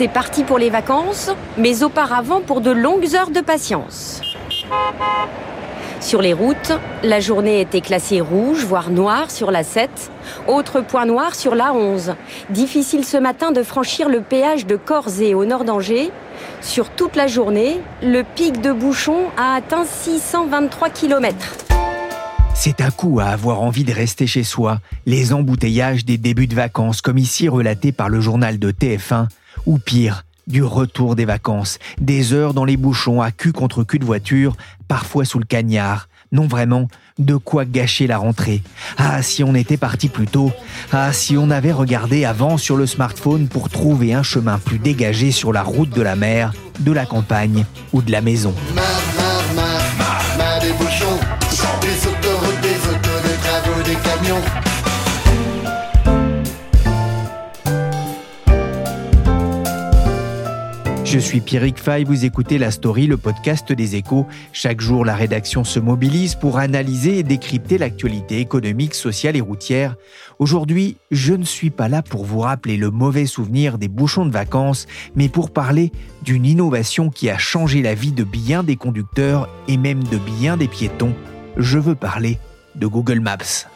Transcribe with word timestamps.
C'est 0.00 0.08
parti 0.08 0.44
pour 0.44 0.56
les 0.56 0.70
vacances, 0.70 1.30
mais 1.58 1.82
auparavant 1.82 2.40
pour 2.40 2.62
de 2.62 2.70
longues 2.70 3.14
heures 3.14 3.28
de 3.28 3.42
patience. 3.42 4.22
Sur 6.00 6.22
les 6.22 6.32
routes, 6.32 6.72
la 7.02 7.20
journée 7.20 7.60
était 7.60 7.82
classée 7.82 8.22
rouge, 8.22 8.64
voire 8.64 8.88
noire 8.88 9.30
sur 9.30 9.50
la 9.50 9.62
7. 9.62 9.90
Autre 10.48 10.80
point 10.80 11.04
noir 11.04 11.34
sur 11.34 11.54
la 11.54 11.74
11. 11.74 12.14
Difficile 12.48 13.04
ce 13.04 13.18
matin 13.18 13.52
de 13.52 13.62
franchir 13.62 14.08
le 14.08 14.22
péage 14.22 14.64
de 14.64 14.76
Corzé 14.76 15.34
au 15.34 15.44
nord 15.44 15.64
d'Angers. 15.64 16.10
Sur 16.62 16.88
toute 16.88 17.14
la 17.14 17.26
journée, 17.26 17.78
le 18.02 18.22
pic 18.22 18.62
de 18.62 18.72
bouchon 18.72 19.26
a 19.36 19.54
atteint 19.54 19.84
623 19.84 20.88
km. 20.88 21.36
C'est 22.54 22.80
un 22.80 22.90
coup 22.90 23.20
à 23.20 23.24
avoir 23.24 23.62
envie 23.62 23.84
de 23.84 23.92
rester 23.92 24.26
chez 24.26 24.44
soi. 24.44 24.80
Les 25.04 25.34
embouteillages 25.34 26.06
des 26.06 26.18
débuts 26.18 26.46
de 26.46 26.54
vacances, 26.54 27.00
comme 27.02 27.16
ici 27.16 27.48
relaté 27.48 27.92
par 27.92 28.08
le 28.08 28.20
journal 28.20 28.58
de 28.58 28.70
TF1, 28.70 29.28
ou 29.66 29.78
pire, 29.78 30.24
du 30.46 30.62
retour 30.62 31.16
des 31.16 31.24
vacances, 31.24 31.78
des 32.00 32.32
heures 32.32 32.54
dans 32.54 32.64
les 32.64 32.76
bouchons 32.76 33.22
à 33.22 33.30
cul 33.30 33.52
contre 33.52 33.84
cul 33.84 33.98
de 33.98 34.04
voiture, 34.04 34.56
parfois 34.88 35.24
sous 35.24 35.38
le 35.38 35.44
cagnard. 35.44 36.08
Non 36.32 36.46
vraiment, 36.46 36.86
de 37.18 37.36
quoi 37.36 37.64
gâcher 37.64 38.06
la 38.06 38.18
rentrée. 38.18 38.62
Ah, 38.98 39.20
si 39.22 39.42
on 39.42 39.54
était 39.54 39.76
parti 39.76 40.08
plus 40.08 40.26
tôt. 40.26 40.52
Ah, 40.92 41.12
si 41.12 41.36
on 41.36 41.50
avait 41.50 41.72
regardé 41.72 42.24
avant 42.24 42.56
sur 42.56 42.76
le 42.76 42.86
smartphone 42.86 43.48
pour 43.48 43.68
trouver 43.68 44.12
un 44.14 44.22
chemin 44.22 44.58
plus 44.58 44.78
dégagé 44.78 45.32
sur 45.32 45.52
la 45.52 45.62
route 45.62 45.90
de 45.90 46.02
la 46.02 46.14
mer, 46.14 46.52
de 46.78 46.92
la 46.92 47.06
campagne 47.06 47.64
ou 47.92 48.00
de 48.00 48.12
la 48.12 48.20
maison. 48.20 48.54
Je 61.10 61.18
suis 61.18 61.40
Pierrick 61.40 61.78
Fay, 61.78 62.04
vous 62.04 62.24
écoutez 62.24 62.56
La 62.56 62.70
Story, 62.70 63.08
le 63.08 63.16
podcast 63.16 63.72
des 63.72 63.96
échos. 63.96 64.28
Chaque 64.52 64.80
jour, 64.80 65.04
la 65.04 65.16
rédaction 65.16 65.64
se 65.64 65.80
mobilise 65.80 66.36
pour 66.36 66.58
analyser 66.58 67.18
et 67.18 67.24
décrypter 67.24 67.78
l'actualité 67.78 68.38
économique, 68.38 68.94
sociale 68.94 69.34
et 69.34 69.40
routière. 69.40 69.96
Aujourd'hui, 70.38 70.98
je 71.10 71.34
ne 71.34 71.42
suis 71.42 71.70
pas 71.70 71.88
là 71.88 72.02
pour 72.02 72.24
vous 72.24 72.38
rappeler 72.38 72.76
le 72.76 72.92
mauvais 72.92 73.26
souvenir 73.26 73.76
des 73.76 73.88
bouchons 73.88 74.24
de 74.24 74.30
vacances, 74.30 74.86
mais 75.16 75.28
pour 75.28 75.50
parler 75.50 75.90
d'une 76.22 76.46
innovation 76.46 77.10
qui 77.10 77.28
a 77.28 77.38
changé 77.38 77.82
la 77.82 77.94
vie 77.96 78.12
de 78.12 78.22
bien 78.22 78.62
des 78.62 78.76
conducteurs 78.76 79.48
et 79.66 79.78
même 79.78 80.04
de 80.04 80.16
bien 80.38 80.56
des 80.56 80.68
piétons. 80.68 81.16
Je 81.56 81.80
veux 81.80 81.96
parler 81.96 82.38
de 82.76 82.86
Google 82.86 83.18
Maps. 83.18 83.66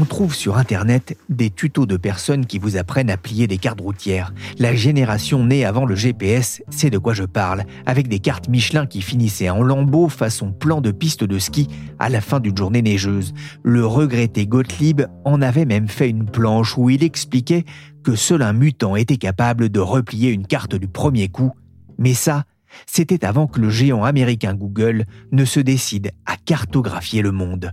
On 0.00 0.04
trouve 0.04 0.32
sur 0.32 0.58
Internet 0.58 1.18
des 1.28 1.50
tutos 1.50 1.84
de 1.84 1.96
personnes 1.96 2.46
qui 2.46 2.60
vous 2.60 2.76
apprennent 2.76 3.10
à 3.10 3.16
plier 3.16 3.48
des 3.48 3.58
cartes 3.58 3.80
routières. 3.80 4.32
La 4.56 4.72
génération 4.72 5.44
née 5.44 5.64
avant 5.64 5.86
le 5.86 5.96
GPS 5.96 6.62
c'est 6.70 6.90
de 6.90 6.98
quoi 6.98 7.14
je 7.14 7.24
parle, 7.24 7.64
avec 7.84 8.06
des 8.06 8.20
cartes 8.20 8.48
Michelin 8.48 8.86
qui 8.86 9.02
finissaient 9.02 9.50
en 9.50 9.60
lambeaux 9.60 10.08
façon 10.08 10.52
plan 10.52 10.80
de 10.80 10.92
piste 10.92 11.24
de 11.24 11.40
ski 11.40 11.66
à 11.98 12.10
la 12.10 12.20
fin 12.20 12.38
d'une 12.38 12.56
journée 12.56 12.80
neigeuse. 12.80 13.34
Le 13.64 13.84
regretté 13.84 14.46
Gottlieb 14.46 15.02
en 15.24 15.42
avait 15.42 15.64
même 15.64 15.88
fait 15.88 16.08
une 16.08 16.26
planche 16.26 16.78
où 16.78 16.90
il 16.90 17.02
expliquait 17.02 17.64
que 18.04 18.14
seul 18.14 18.42
un 18.42 18.52
mutant 18.52 18.94
était 18.94 19.16
capable 19.16 19.68
de 19.68 19.80
replier 19.80 20.30
une 20.30 20.46
carte 20.46 20.76
du 20.76 20.86
premier 20.86 21.26
coup. 21.26 21.50
Mais 21.98 22.14
ça, 22.14 22.44
c'était 22.86 23.24
avant 23.24 23.48
que 23.48 23.60
le 23.60 23.68
géant 23.68 24.04
américain 24.04 24.54
Google 24.54 25.06
ne 25.32 25.44
se 25.44 25.58
décide 25.58 26.12
à 26.24 26.36
cartographier 26.36 27.20
le 27.20 27.32
monde. 27.32 27.72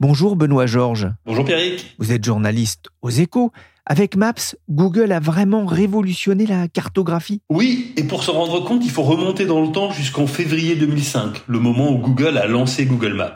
Bonjour 0.00 0.36
Benoît 0.36 0.66
Georges. 0.66 1.08
Bonjour 1.26 1.44
Pierrick. 1.44 1.94
Vous 1.98 2.12
êtes 2.12 2.24
journaliste 2.24 2.88
aux 3.02 3.10
échos. 3.10 3.52
Avec 3.86 4.16
Maps, 4.16 4.54
Google 4.70 5.12
a 5.12 5.20
vraiment 5.20 5.66
révolutionné 5.66 6.46
la 6.46 6.68
cartographie 6.68 7.42
Oui, 7.50 7.92
et 7.98 8.04
pour 8.04 8.22
se 8.22 8.30
rendre 8.30 8.64
compte, 8.64 8.82
il 8.82 8.90
faut 8.90 9.02
remonter 9.02 9.44
dans 9.44 9.60
le 9.60 9.72
temps 9.72 9.90
jusqu'en 9.90 10.26
février 10.26 10.74
2005, 10.74 11.42
le 11.46 11.58
moment 11.58 11.90
où 11.90 11.98
Google 11.98 12.38
a 12.38 12.46
lancé 12.46 12.86
Google 12.86 13.12
Maps. 13.12 13.34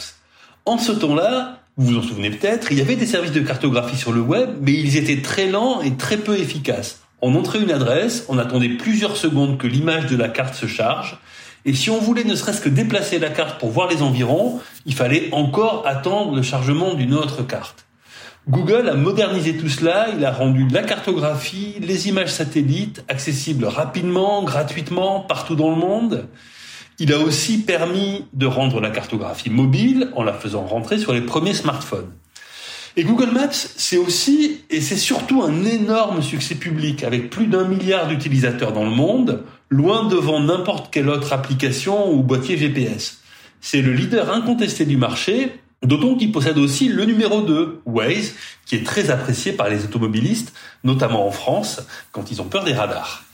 En 0.65 0.79
ce 0.79 0.93
temps-là, 0.93 1.61
vous 1.77 1.89
vous 1.89 1.99
en 1.99 2.03
souvenez 2.03 2.31
peut-être, 2.31 2.73
il 2.73 2.79
y 2.79 2.81
avait 2.81 2.97
des 2.97 3.07
services 3.07 3.33
de 3.33 3.41
cartographie 3.41 3.99
sur 3.99 4.13
le 4.13 4.21
web, 4.21 4.51
mais 4.63 4.73
ils 4.73 4.97
étaient 4.97 5.21
très 5.21 5.49
lents 5.49 5.83
et 5.83 5.97
très 5.97 6.17
peu 6.17 6.39
efficaces. 6.39 7.03
On 7.21 7.35
entrait 7.35 7.61
une 7.61 7.71
adresse, 7.71 8.25
on 8.29 8.39
attendait 8.39 8.71
plusieurs 8.71 9.17
secondes 9.17 9.59
que 9.59 9.67
l'image 9.67 10.07
de 10.07 10.17
la 10.17 10.29
carte 10.29 10.55
se 10.55 10.67
charge, 10.67 11.19
et 11.65 11.75
si 11.75 11.91
on 11.91 11.99
voulait 11.99 12.25
ne 12.25 12.35
serait-ce 12.35 12.61
que 12.61 12.69
déplacer 12.69 13.19
la 13.19 13.31
carte 13.31 13.59
pour 13.59 13.71
voir 13.71 13.89
les 13.89 14.03
environs, 14.03 14.61
il 14.87 14.95
fallait 14.95 15.29
encore 15.33 15.85
attendre 15.87 16.35
le 16.35 16.43
chargement 16.43 16.95
d'une 16.95 17.15
autre 17.15 17.43
carte. 17.43 17.87
Google 18.49 18.89
a 18.89 18.95
modernisé 18.95 19.59
tout 19.59 19.69
cela, 19.69 20.09
il 20.17 20.25
a 20.25 20.33
rendu 20.33 20.67
la 20.69 20.83
cartographie, 20.83 21.75
les 21.81 22.09
images 22.09 22.33
satellites 22.33 23.05
accessibles 23.09 23.67
rapidement, 23.67 24.43
gratuitement, 24.43 25.21
partout 25.21 25.55
dans 25.55 25.69
le 25.69 25.77
monde. 25.77 26.29
Il 26.99 27.13
a 27.13 27.19
aussi 27.19 27.59
permis 27.59 28.25
de 28.33 28.47
rendre 28.47 28.81
la 28.81 28.91
cartographie 28.91 29.51
mobile 29.51 30.11
en 30.17 30.23
la 30.23 30.33
faisant 30.33 30.65
rentrer 30.65 30.99
sur 30.99 31.13
les 31.13 31.21
premiers 31.21 31.53
smartphones. 31.53 32.11
Et 32.97 33.05
Google 33.05 33.31
Maps, 33.31 33.53
c'est 33.53 33.99
aussi 33.99 34.63
et 34.71 34.81
c'est 34.81 34.97
surtout 34.97 35.43
un 35.43 35.65
énorme 35.65 36.23
succès 36.23 36.55
public 36.55 37.05
avec 37.05 37.31
plus 37.31 37.47
d'un 37.47 37.69
milliard 37.69 38.09
d'utilisateurs 38.09 38.73
dans 38.73 38.85
le 38.85 38.91
monde, 38.91 39.45
loin 39.71 40.07
devant 40.07 40.41
n'importe 40.41 40.93
quelle 40.93 41.09
autre 41.09 41.33
application 41.33 42.13
ou 42.13 42.23
boîtier 42.23 42.57
GPS. 42.57 43.19
C'est 43.61 43.83
le 43.83 43.93
leader 43.93 44.33
incontesté 44.33 44.85
du 44.85 44.97
marché, 44.97 45.61
d'autant 45.83 46.15
qu'il 46.15 46.33
possède 46.33 46.59
aussi 46.59 46.89
le 46.89 47.05
numéro 47.05 47.43
2, 47.43 47.83
Waze, 47.87 48.35
qui 48.67 48.77
est 48.77 48.87
très 48.87 49.11
apprécié 49.11 49.53
par 49.53 49.69
les 49.69 49.85
automobilistes, 49.85 50.53
notamment 50.85 51.27
en 51.27 51.31
France, 51.31 51.81
quand 52.13 52.31
ils 52.31 52.41
ont 52.41 52.47
peur 52.47 52.65
des 52.65 52.73
radars. 52.73 53.25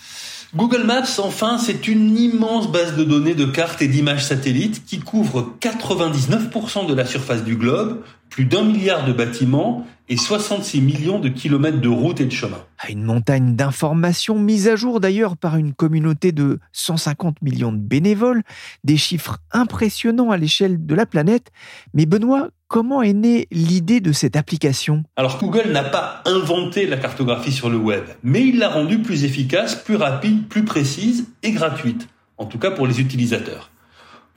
Google 0.54 0.84
Maps, 0.84 1.18
enfin, 1.18 1.58
c'est 1.58 1.88
une 1.88 2.16
immense 2.16 2.70
base 2.70 2.94
de 2.94 3.02
données 3.02 3.34
de 3.34 3.44
cartes 3.44 3.82
et 3.82 3.88
d'images 3.88 4.24
satellites 4.24 4.84
qui 4.86 5.00
couvre 5.00 5.52
99% 5.60 6.86
de 6.86 6.94
la 6.94 7.04
surface 7.04 7.42
du 7.42 7.56
globe, 7.56 8.02
plus 8.30 8.44
d'un 8.44 8.62
milliard 8.62 9.04
de 9.04 9.12
bâtiments 9.12 9.84
et 10.08 10.16
66 10.16 10.80
millions 10.80 11.18
de 11.18 11.28
kilomètres 11.28 11.80
de 11.80 11.88
routes 11.88 12.20
et 12.20 12.26
de 12.26 12.32
chemins. 12.32 12.64
À 12.78 12.90
une 12.90 13.02
montagne 13.02 13.56
d'informations 13.56 14.38
mise 14.38 14.68
à 14.68 14.76
jour 14.76 15.00
d'ailleurs 15.00 15.36
par 15.36 15.56
une 15.56 15.72
communauté 15.72 16.32
de 16.32 16.58
150 16.72 17.40
millions 17.42 17.72
de 17.72 17.78
bénévoles, 17.78 18.42
des 18.84 18.96
chiffres 18.96 19.38
impressionnants 19.52 20.30
à 20.30 20.36
l'échelle 20.36 20.84
de 20.84 20.94
la 20.94 21.06
planète. 21.06 21.50
Mais 21.94 22.06
Benoît, 22.06 22.48
comment 22.68 23.02
est 23.02 23.12
née 23.12 23.48
l'idée 23.50 24.00
de 24.00 24.12
cette 24.12 24.36
application? 24.36 25.04
Alors 25.16 25.38
Google 25.38 25.70
n'a 25.70 25.84
pas 25.84 26.22
inventé 26.26 26.86
la 26.86 26.96
cartographie 26.96 27.52
sur 27.52 27.70
le 27.70 27.76
web, 27.76 28.04
mais 28.22 28.46
il 28.46 28.58
l'a 28.58 28.68
rendue 28.68 29.00
plus 29.00 29.24
efficace, 29.24 29.74
plus 29.74 29.96
rapide, 29.96 30.48
plus 30.48 30.64
précise 30.64 31.28
et 31.42 31.52
gratuite, 31.52 32.08
en 32.36 32.46
tout 32.46 32.58
cas 32.58 32.70
pour 32.70 32.86
les 32.86 33.00
utilisateurs. 33.00 33.70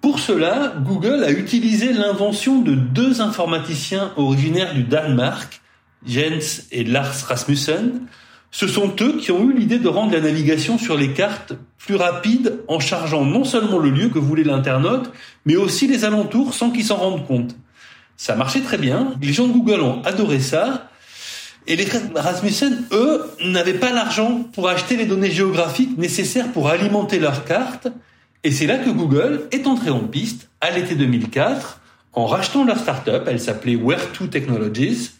Pour 0.01 0.19
cela, 0.19 0.73
Google 0.79 1.23
a 1.23 1.31
utilisé 1.31 1.91
l'invention 1.91 2.61
de 2.61 2.75
deux 2.75 3.19
informaticiens 3.21 4.11
originaires 4.15 4.73
du 4.73 4.83
Danemark, 4.83 5.61
Jens 6.05 6.67
et 6.71 6.83
Lars 6.83 7.25
Rasmussen. 7.27 8.01
Ce 8.51 8.67
sont 8.67 8.95
eux 9.01 9.17
qui 9.17 9.31
ont 9.31 9.49
eu 9.49 9.53
l'idée 9.53 9.79
de 9.79 9.87
rendre 9.87 10.13
la 10.13 10.21
navigation 10.21 10.77
sur 10.77 10.95
les 10.95 11.13
cartes 11.13 11.53
plus 11.77 11.95
rapide 11.95 12.59
en 12.67 12.79
chargeant 12.79 13.25
non 13.25 13.43
seulement 13.43 13.79
le 13.79 13.89
lieu 13.89 14.09
que 14.09 14.19
voulait 14.19 14.43
l'internaute, 14.43 15.11
mais 15.45 15.55
aussi 15.55 15.87
les 15.87 16.05
alentours 16.05 16.53
sans 16.53 16.69
qu'ils 16.69 16.85
s'en 16.85 16.97
rendent 16.97 17.25
compte. 17.25 17.55
Ça 18.15 18.35
marchait 18.35 18.61
très 18.61 18.77
bien, 18.77 19.13
les 19.21 19.33
gens 19.33 19.47
de 19.47 19.53
Google 19.53 19.81
ont 19.81 20.01
adoré 20.03 20.39
ça, 20.39 20.89
et 21.67 21.75
les 21.75 21.87
Rasmussen, 22.15 22.85
eux, 22.91 23.25
n'avaient 23.43 23.73
pas 23.73 23.91
l'argent 23.91 24.45
pour 24.53 24.69
acheter 24.69 24.95
les 24.95 25.05
données 25.05 25.31
géographiques 25.31 25.97
nécessaires 25.97 26.51
pour 26.53 26.69
alimenter 26.69 27.19
leurs 27.19 27.43
cartes, 27.43 27.89
et 28.43 28.51
c'est 28.51 28.67
là 28.67 28.77
que 28.77 28.89
Google 28.89 29.47
est 29.51 29.67
entré 29.67 29.89
en 29.89 29.99
piste 29.99 30.49
à 30.61 30.71
l'été 30.71 30.95
2004 30.95 31.81
en 32.13 32.25
rachetant 32.25 32.65
leur 32.65 32.79
startup, 32.79 33.23
elle 33.27 33.39
s'appelait 33.39 33.75
Where2 33.75 34.29
Technologies, 34.29 35.11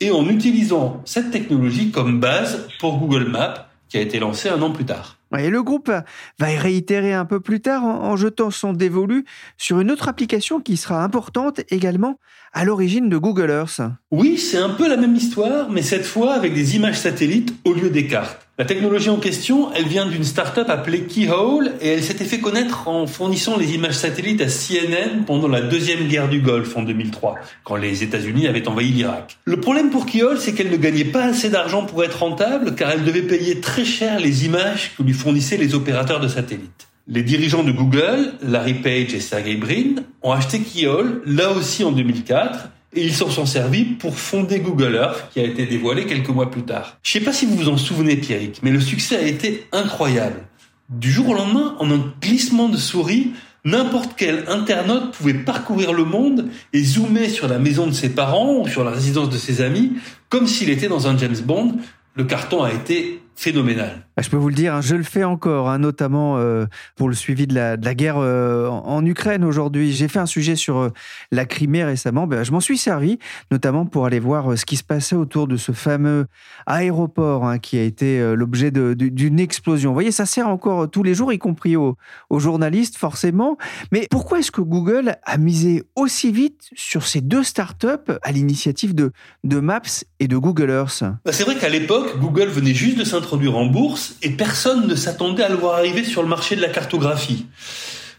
et 0.00 0.12
en 0.12 0.28
utilisant 0.28 1.02
cette 1.04 1.32
technologie 1.32 1.90
comme 1.90 2.20
base 2.20 2.68
pour 2.78 2.98
Google 2.98 3.28
Maps 3.28 3.66
qui 3.88 3.96
a 3.96 4.00
été 4.00 4.20
lancé 4.20 4.48
un 4.48 4.62
an 4.62 4.70
plus 4.70 4.84
tard. 4.84 5.18
Et 5.36 5.50
le 5.50 5.64
groupe 5.64 5.90
va 5.90 6.46
réitérer 6.46 7.12
un 7.12 7.24
peu 7.24 7.40
plus 7.40 7.60
tard 7.60 7.84
en, 7.84 8.14
jetant 8.14 8.52
son 8.52 8.72
dévolu 8.72 9.24
sur 9.58 9.80
une 9.80 9.90
autre 9.90 10.08
application 10.08 10.60
qui 10.60 10.76
sera 10.76 11.02
importante 11.02 11.60
également 11.70 12.20
à 12.52 12.64
l'origine 12.64 13.08
de 13.08 13.16
Google 13.16 13.50
Earth. 13.50 13.80
Oui, 14.12 14.38
c'est 14.38 14.58
un 14.58 14.70
peu 14.70 14.88
la 14.88 14.96
même 14.96 15.16
histoire, 15.16 15.70
mais 15.70 15.82
cette 15.82 16.06
fois 16.06 16.34
avec 16.34 16.54
des 16.54 16.76
images 16.76 17.00
satellites 17.00 17.52
au 17.64 17.72
lieu 17.72 17.90
des 17.90 18.06
cartes. 18.06 18.43
La 18.56 18.64
technologie 18.64 19.10
en 19.10 19.16
question, 19.16 19.72
elle 19.74 19.88
vient 19.88 20.06
d'une 20.06 20.22
start-up 20.22 20.70
appelée 20.70 21.06
Keyhole 21.06 21.72
et 21.80 21.88
elle 21.88 22.04
s'était 22.04 22.24
fait 22.24 22.38
connaître 22.38 22.86
en 22.86 23.08
fournissant 23.08 23.56
les 23.56 23.74
images 23.74 23.96
satellites 23.96 24.40
à 24.40 24.46
CNN 24.46 25.24
pendant 25.26 25.48
la 25.48 25.60
deuxième 25.60 26.06
guerre 26.06 26.28
du 26.28 26.40
Golfe 26.40 26.76
en 26.76 26.82
2003, 26.82 27.34
quand 27.64 27.74
les 27.74 28.04
États-Unis 28.04 28.46
avaient 28.46 28.68
envahi 28.68 28.92
l'Irak. 28.92 29.38
Le 29.44 29.58
problème 29.58 29.90
pour 29.90 30.06
Keyhole, 30.06 30.38
c'est 30.38 30.52
qu'elle 30.52 30.70
ne 30.70 30.76
gagnait 30.76 31.04
pas 31.04 31.24
assez 31.24 31.50
d'argent 31.50 31.84
pour 31.84 32.04
être 32.04 32.20
rentable 32.20 32.76
car 32.76 32.92
elle 32.92 33.02
devait 33.02 33.22
payer 33.22 33.60
très 33.60 33.84
cher 33.84 34.20
les 34.20 34.46
images 34.46 34.92
que 34.96 35.02
lui 35.02 35.14
fournissaient 35.14 35.56
les 35.56 35.74
opérateurs 35.74 36.20
de 36.20 36.28
satellites. 36.28 36.86
Les 37.08 37.24
dirigeants 37.24 37.64
de 37.64 37.72
Google, 37.72 38.34
Larry 38.40 38.74
Page 38.74 39.14
et 39.14 39.20
Sergey 39.20 39.56
Brin, 39.56 39.96
ont 40.22 40.30
acheté 40.30 40.60
Keyhole, 40.60 41.22
là 41.26 41.50
aussi 41.50 41.82
en 41.82 41.90
2004, 41.90 42.68
et 42.94 43.04
ils 43.04 43.14
s'en 43.14 43.30
sont 43.30 43.46
servis 43.46 43.84
pour 43.84 44.16
fonder 44.16 44.60
Google 44.60 44.94
Earth, 44.94 45.28
qui 45.32 45.40
a 45.40 45.44
été 45.44 45.66
dévoilé 45.66 46.06
quelques 46.06 46.28
mois 46.28 46.50
plus 46.50 46.62
tard. 46.62 46.98
Je 47.02 47.12
sais 47.12 47.20
pas 47.20 47.32
si 47.32 47.46
vous 47.46 47.56
vous 47.56 47.68
en 47.68 47.76
souvenez, 47.76 48.16
Pierrick, 48.16 48.60
mais 48.62 48.70
le 48.70 48.80
succès 48.80 49.16
a 49.16 49.22
été 49.22 49.66
incroyable. 49.72 50.42
Du 50.88 51.10
jour 51.10 51.30
au 51.30 51.34
lendemain, 51.34 51.76
en 51.78 51.90
un 51.90 52.12
glissement 52.20 52.68
de 52.68 52.76
souris, 52.76 53.32
n'importe 53.64 54.12
quel 54.16 54.44
internaute 54.48 55.12
pouvait 55.12 55.34
parcourir 55.34 55.92
le 55.92 56.04
monde 56.04 56.50
et 56.72 56.82
zoomer 56.82 57.28
sur 57.28 57.48
la 57.48 57.58
maison 57.58 57.86
de 57.86 57.92
ses 57.92 58.10
parents 58.10 58.58
ou 58.58 58.68
sur 58.68 58.84
la 58.84 58.90
résidence 58.90 59.30
de 59.30 59.38
ses 59.38 59.62
amis, 59.62 59.94
comme 60.28 60.46
s'il 60.46 60.70
était 60.70 60.88
dans 60.88 61.08
un 61.08 61.16
James 61.16 61.40
Bond. 61.42 61.76
Le 62.14 62.24
carton 62.24 62.62
a 62.62 62.72
été 62.72 63.23
phénoménal. 63.36 64.06
Bah, 64.16 64.22
je 64.22 64.30
peux 64.30 64.36
vous 64.36 64.48
le 64.48 64.54
dire, 64.54 64.74
hein, 64.74 64.80
je 64.80 64.94
le 64.94 65.02
fais 65.02 65.24
encore, 65.24 65.68
hein, 65.68 65.78
notamment 65.78 66.38
euh, 66.38 66.66
pour 66.94 67.08
le 67.08 67.14
suivi 67.14 67.48
de 67.48 67.54
la, 67.54 67.76
guerre 67.76 68.18
euh, 68.18 68.68
en, 68.68 69.04
Ukraine 69.04 69.44
aujourd'hui. 69.44 69.92
J'ai 69.92 70.06
fait 70.06 70.20
un 70.20 70.26
sujet 70.26 70.54
sur 70.54 70.78
euh, 70.78 70.88
la 71.32 71.44
Crimée 71.44 71.82
récemment. 71.82 72.26
Ben, 72.26 72.44
je 72.44 72.52
m'en 72.52 72.60
suis 72.60 72.78
servi, 72.78 73.18
notamment 73.50 73.86
pour 73.86 74.06
aller 74.06 74.20
voir 74.20 74.56
ce 74.56 74.64
qui 74.64 74.76
se 74.76 74.84
passait 74.84 75.16
autour 75.16 75.48
de 75.48 75.56
ce 75.56 75.72
fameux 75.72 76.26
aéroport 76.66 77.44
hein, 77.44 77.58
qui 77.58 77.76
a 77.76 77.82
été 77.82 78.34
l'objet 78.36 78.70
d'une 78.70 79.40
explosion. 79.40 79.90
Vous 79.90 79.94
voyez, 79.94 80.12
ça 80.12 80.26
sert 80.26 80.48
encore 80.48 80.88
tous 80.90 81.02
les 81.02 81.14
jours, 81.14 81.32
y 81.32 81.38
compris 81.38 81.76
aux, 81.76 81.96
journalistes, 82.36 82.96
forcément. 82.96 83.56
Mais 83.90 84.06
pourquoi 84.10 84.38
est-ce 84.38 84.50
que 84.50 84.60
Google 84.60 85.16
a 85.24 85.38
misé 85.38 85.84
aussi 85.96 86.30
vite 86.30 86.70
sur 86.74 87.06
ces 87.06 87.20
deux 87.20 87.42
startups 87.42 88.12
à 88.22 88.32
l'initiative 88.32 88.94
de, 88.94 89.12
de 89.44 89.60
Maps 89.60 89.80
et 90.20 90.28
de 90.28 90.36
Google 90.36 90.70
Earth? 90.70 91.02
Bah, 91.24 91.32
C'est 91.32 91.44
vrai 91.44 91.56
qu'à 91.56 91.68
l'époque, 91.68 92.18
Google 92.18 92.48
venait 92.48 92.74
juste 92.74 92.98
de 92.98 93.04
en 93.32 93.66
bourse 93.66 94.16
et 94.22 94.30
personne 94.30 94.86
ne 94.86 94.94
s'attendait 94.94 95.42
à 95.42 95.48
le 95.48 95.56
voir 95.56 95.74
arriver 95.74 96.04
sur 96.04 96.22
le 96.22 96.28
marché 96.28 96.56
de 96.56 96.60
la 96.60 96.68
cartographie. 96.68 97.46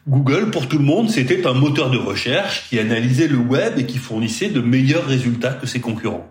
Google, 0.08 0.52
pour 0.52 0.68
tout 0.68 0.78
le 0.78 0.84
monde, 0.84 1.10
c'était 1.10 1.48
un 1.48 1.54
moteur 1.54 1.90
de 1.90 1.98
recherche 1.98 2.68
qui 2.70 2.78
analysait 2.78 3.28
le 3.28 3.38
web 3.38 3.80
et 3.80 3.86
qui 3.86 3.98
fournissait 3.98 4.50
de 4.50 4.62
meilleurs 4.62 5.06
résultats 5.06 5.54
que 5.54 5.66
ses 5.66 5.80
concurrents. 5.80 6.30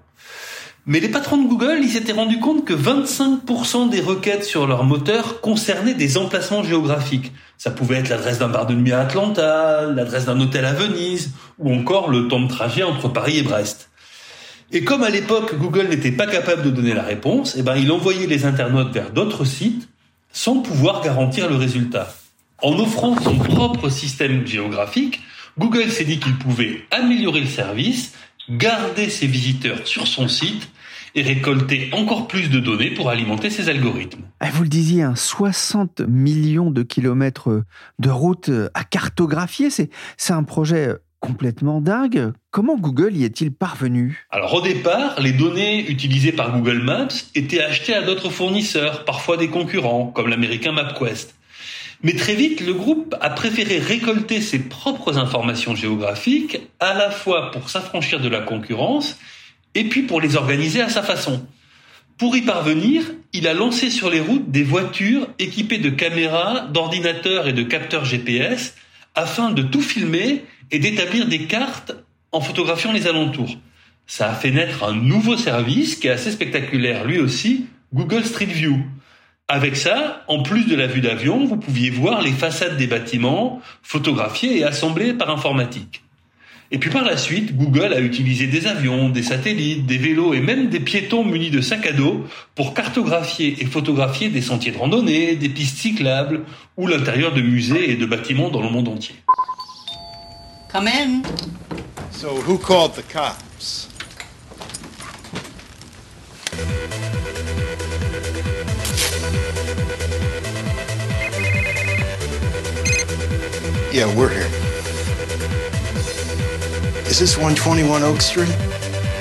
Mais 0.86 1.00
les 1.00 1.08
patrons 1.08 1.38
de 1.38 1.48
Google, 1.48 1.78
ils 1.82 1.88
s'étaient 1.88 2.12
rendus 2.12 2.40
compte 2.40 2.66
que 2.66 2.74
25% 2.74 3.88
des 3.88 4.00
requêtes 4.00 4.44
sur 4.44 4.66
leur 4.66 4.84
moteur 4.84 5.40
concernaient 5.40 5.94
des 5.94 6.18
emplacements 6.18 6.62
géographiques. 6.62 7.32
Ça 7.56 7.70
pouvait 7.70 7.96
être 7.96 8.10
l'adresse 8.10 8.38
d'un 8.38 8.48
bar 8.48 8.66
de 8.66 8.74
nuit 8.74 8.92
à 8.92 9.00
Atlanta, 9.00 9.86
l'adresse 9.86 10.26
d'un 10.26 10.38
hôtel 10.40 10.66
à 10.66 10.74
Venise, 10.74 11.30
ou 11.58 11.72
encore 11.72 12.10
le 12.10 12.28
temps 12.28 12.40
de 12.40 12.48
trajet 12.48 12.82
entre 12.82 13.08
Paris 13.08 13.38
et 13.38 13.42
Brest. 13.42 13.88
Et 14.72 14.84
comme 14.84 15.02
à 15.02 15.10
l'époque 15.10 15.56
Google 15.58 15.88
n'était 15.88 16.12
pas 16.12 16.26
capable 16.26 16.62
de 16.62 16.70
donner 16.70 16.94
la 16.94 17.02
réponse, 17.02 17.54
eh 17.58 17.62
ben 17.62 17.76
il 17.76 17.90
envoyait 17.92 18.26
les 18.26 18.44
internautes 18.44 18.92
vers 18.92 19.10
d'autres 19.10 19.44
sites 19.44 19.88
sans 20.32 20.60
pouvoir 20.60 21.02
garantir 21.02 21.48
le 21.48 21.56
résultat. 21.56 22.14
En 22.62 22.78
offrant 22.78 23.20
son 23.20 23.36
propre 23.36 23.88
système 23.88 24.46
géographique, 24.46 25.20
Google 25.58 25.90
s'est 25.90 26.04
dit 26.04 26.18
qu'il 26.18 26.36
pouvait 26.36 26.82
améliorer 26.90 27.40
le 27.40 27.46
service, 27.46 28.14
garder 28.50 29.10
ses 29.10 29.26
visiteurs 29.26 29.86
sur 29.86 30.06
son 30.06 30.28
site 30.28 30.68
et 31.14 31.22
récolter 31.22 31.90
encore 31.92 32.26
plus 32.26 32.50
de 32.50 32.58
données 32.58 32.90
pour 32.90 33.08
alimenter 33.08 33.50
ses 33.50 33.68
algorithmes. 33.68 34.22
Ah, 34.40 34.50
vous 34.52 34.64
le 34.64 34.68
disiez, 34.68 35.06
60 35.14 36.00
millions 36.08 36.72
de 36.72 36.82
kilomètres 36.82 37.62
de 38.00 38.10
routes 38.10 38.50
à 38.74 38.82
cartographier, 38.82 39.70
c'est 39.70 39.90
un 40.30 40.42
projet 40.42 40.96
complètement 41.24 41.80
dingue. 41.80 42.32
Comment 42.50 42.76
Google 42.76 43.16
y 43.16 43.24
est-il 43.24 43.50
parvenu? 43.50 44.26
Alors 44.30 44.52
au 44.52 44.60
départ, 44.60 45.18
les 45.20 45.32
données 45.32 45.88
utilisées 45.88 46.32
par 46.32 46.52
Google 46.52 46.82
Maps 46.82 47.08
étaient 47.34 47.62
achetées 47.62 47.94
à 47.94 48.02
d'autres 48.02 48.28
fournisseurs, 48.28 49.06
parfois 49.06 49.38
des 49.38 49.48
concurrents, 49.48 50.08
comme 50.08 50.28
l'américain 50.28 50.72
MapQuest. 50.72 51.34
Mais 52.02 52.12
très 52.12 52.34
vite, 52.34 52.60
le 52.60 52.74
groupe 52.74 53.14
a 53.22 53.30
préféré 53.30 53.78
récolter 53.78 54.42
ses 54.42 54.58
propres 54.58 55.16
informations 55.16 55.74
géographiques, 55.74 56.58
à 56.78 56.92
la 56.92 57.10
fois 57.10 57.50
pour 57.50 57.70
s'affranchir 57.70 58.20
de 58.20 58.28
la 58.28 58.42
concurrence, 58.42 59.18
et 59.74 59.84
puis 59.84 60.02
pour 60.02 60.20
les 60.20 60.36
organiser 60.36 60.82
à 60.82 60.90
sa 60.90 61.02
façon. 61.02 61.46
Pour 62.18 62.36
y 62.36 62.42
parvenir, 62.42 63.02
il 63.32 63.48
a 63.48 63.54
lancé 63.54 63.88
sur 63.88 64.10
les 64.10 64.20
routes 64.20 64.50
des 64.50 64.62
voitures 64.62 65.28
équipées 65.38 65.78
de 65.78 65.88
caméras, 65.88 66.68
d'ordinateurs 66.72 67.48
et 67.48 67.54
de 67.54 67.62
capteurs 67.62 68.04
GPS, 68.04 68.74
afin 69.14 69.50
de 69.50 69.62
tout 69.62 69.80
filmer 69.80 70.44
et 70.70 70.78
d'établir 70.78 71.26
des 71.26 71.46
cartes 71.46 71.92
en 72.32 72.40
photographiant 72.40 72.92
les 72.92 73.06
alentours. 73.06 73.56
Ça 74.06 74.30
a 74.30 74.34
fait 74.34 74.50
naître 74.50 74.84
un 74.84 74.94
nouveau 74.94 75.36
service 75.36 75.96
qui 75.96 76.08
est 76.08 76.10
assez 76.10 76.30
spectaculaire 76.30 77.04
lui 77.04 77.18
aussi, 77.18 77.66
Google 77.92 78.24
Street 78.24 78.46
View. 78.46 78.84
Avec 79.48 79.76
ça, 79.76 80.24
en 80.28 80.42
plus 80.42 80.66
de 80.66 80.74
la 80.74 80.86
vue 80.86 81.00
d'avion, 81.00 81.44
vous 81.44 81.56
pouviez 81.56 81.90
voir 81.90 82.22
les 82.22 82.32
façades 82.32 82.76
des 82.76 82.86
bâtiments 82.86 83.60
photographiés 83.82 84.58
et 84.58 84.64
assemblés 84.64 85.12
par 85.12 85.30
informatique. 85.30 86.03
Et 86.70 86.78
puis 86.78 86.90
par 86.90 87.04
la 87.04 87.16
suite, 87.16 87.56
Google 87.56 87.92
a 87.92 88.00
utilisé 88.00 88.46
des 88.46 88.66
avions, 88.66 89.08
des 89.08 89.22
satellites, 89.22 89.86
des 89.86 89.98
vélos 89.98 90.34
et 90.34 90.40
même 90.40 90.70
des 90.70 90.80
piétons 90.80 91.24
munis 91.24 91.50
de 91.50 91.60
sacs 91.60 91.86
à 91.86 91.92
dos 91.92 92.24
pour 92.54 92.74
cartographier 92.74 93.56
et 93.60 93.66
photographier 93.66 94.28
des 94.28 94.40
sentiers 94.40 94.72
de 94.72 94.78
randonnée, 94.78 95.36
des 95.36 95.48
pistes 95.48 95.78
cyclables 95.78 96.42
ou 96.76 96.86
l'intérieur 96.86 97.32
de 97.32 97.42
musées 97.42 97.90
et 97.90 97.96
de 97.96 98.06
bâtiments 98.06 98.48
dans 98.48 98.62
le 98.62 98.70
monde 98.70 98.88
entier. 98.88 99.14
Come 100.72 100.88
in. 100.88 101.22
So, 102.10 102.30
who 102.30 102.58
called 102.58 102.94
the 102.94 103.02
cops? 103.02 103.88
Yeah, 113.92 114.12
we're 114.16 114.28
here. 114.28 114.63
Is 117.06 117.18
this 117.18 117.36
121 117.36 118.02
Oak 118.02 118.22
Street? 118.22 118.48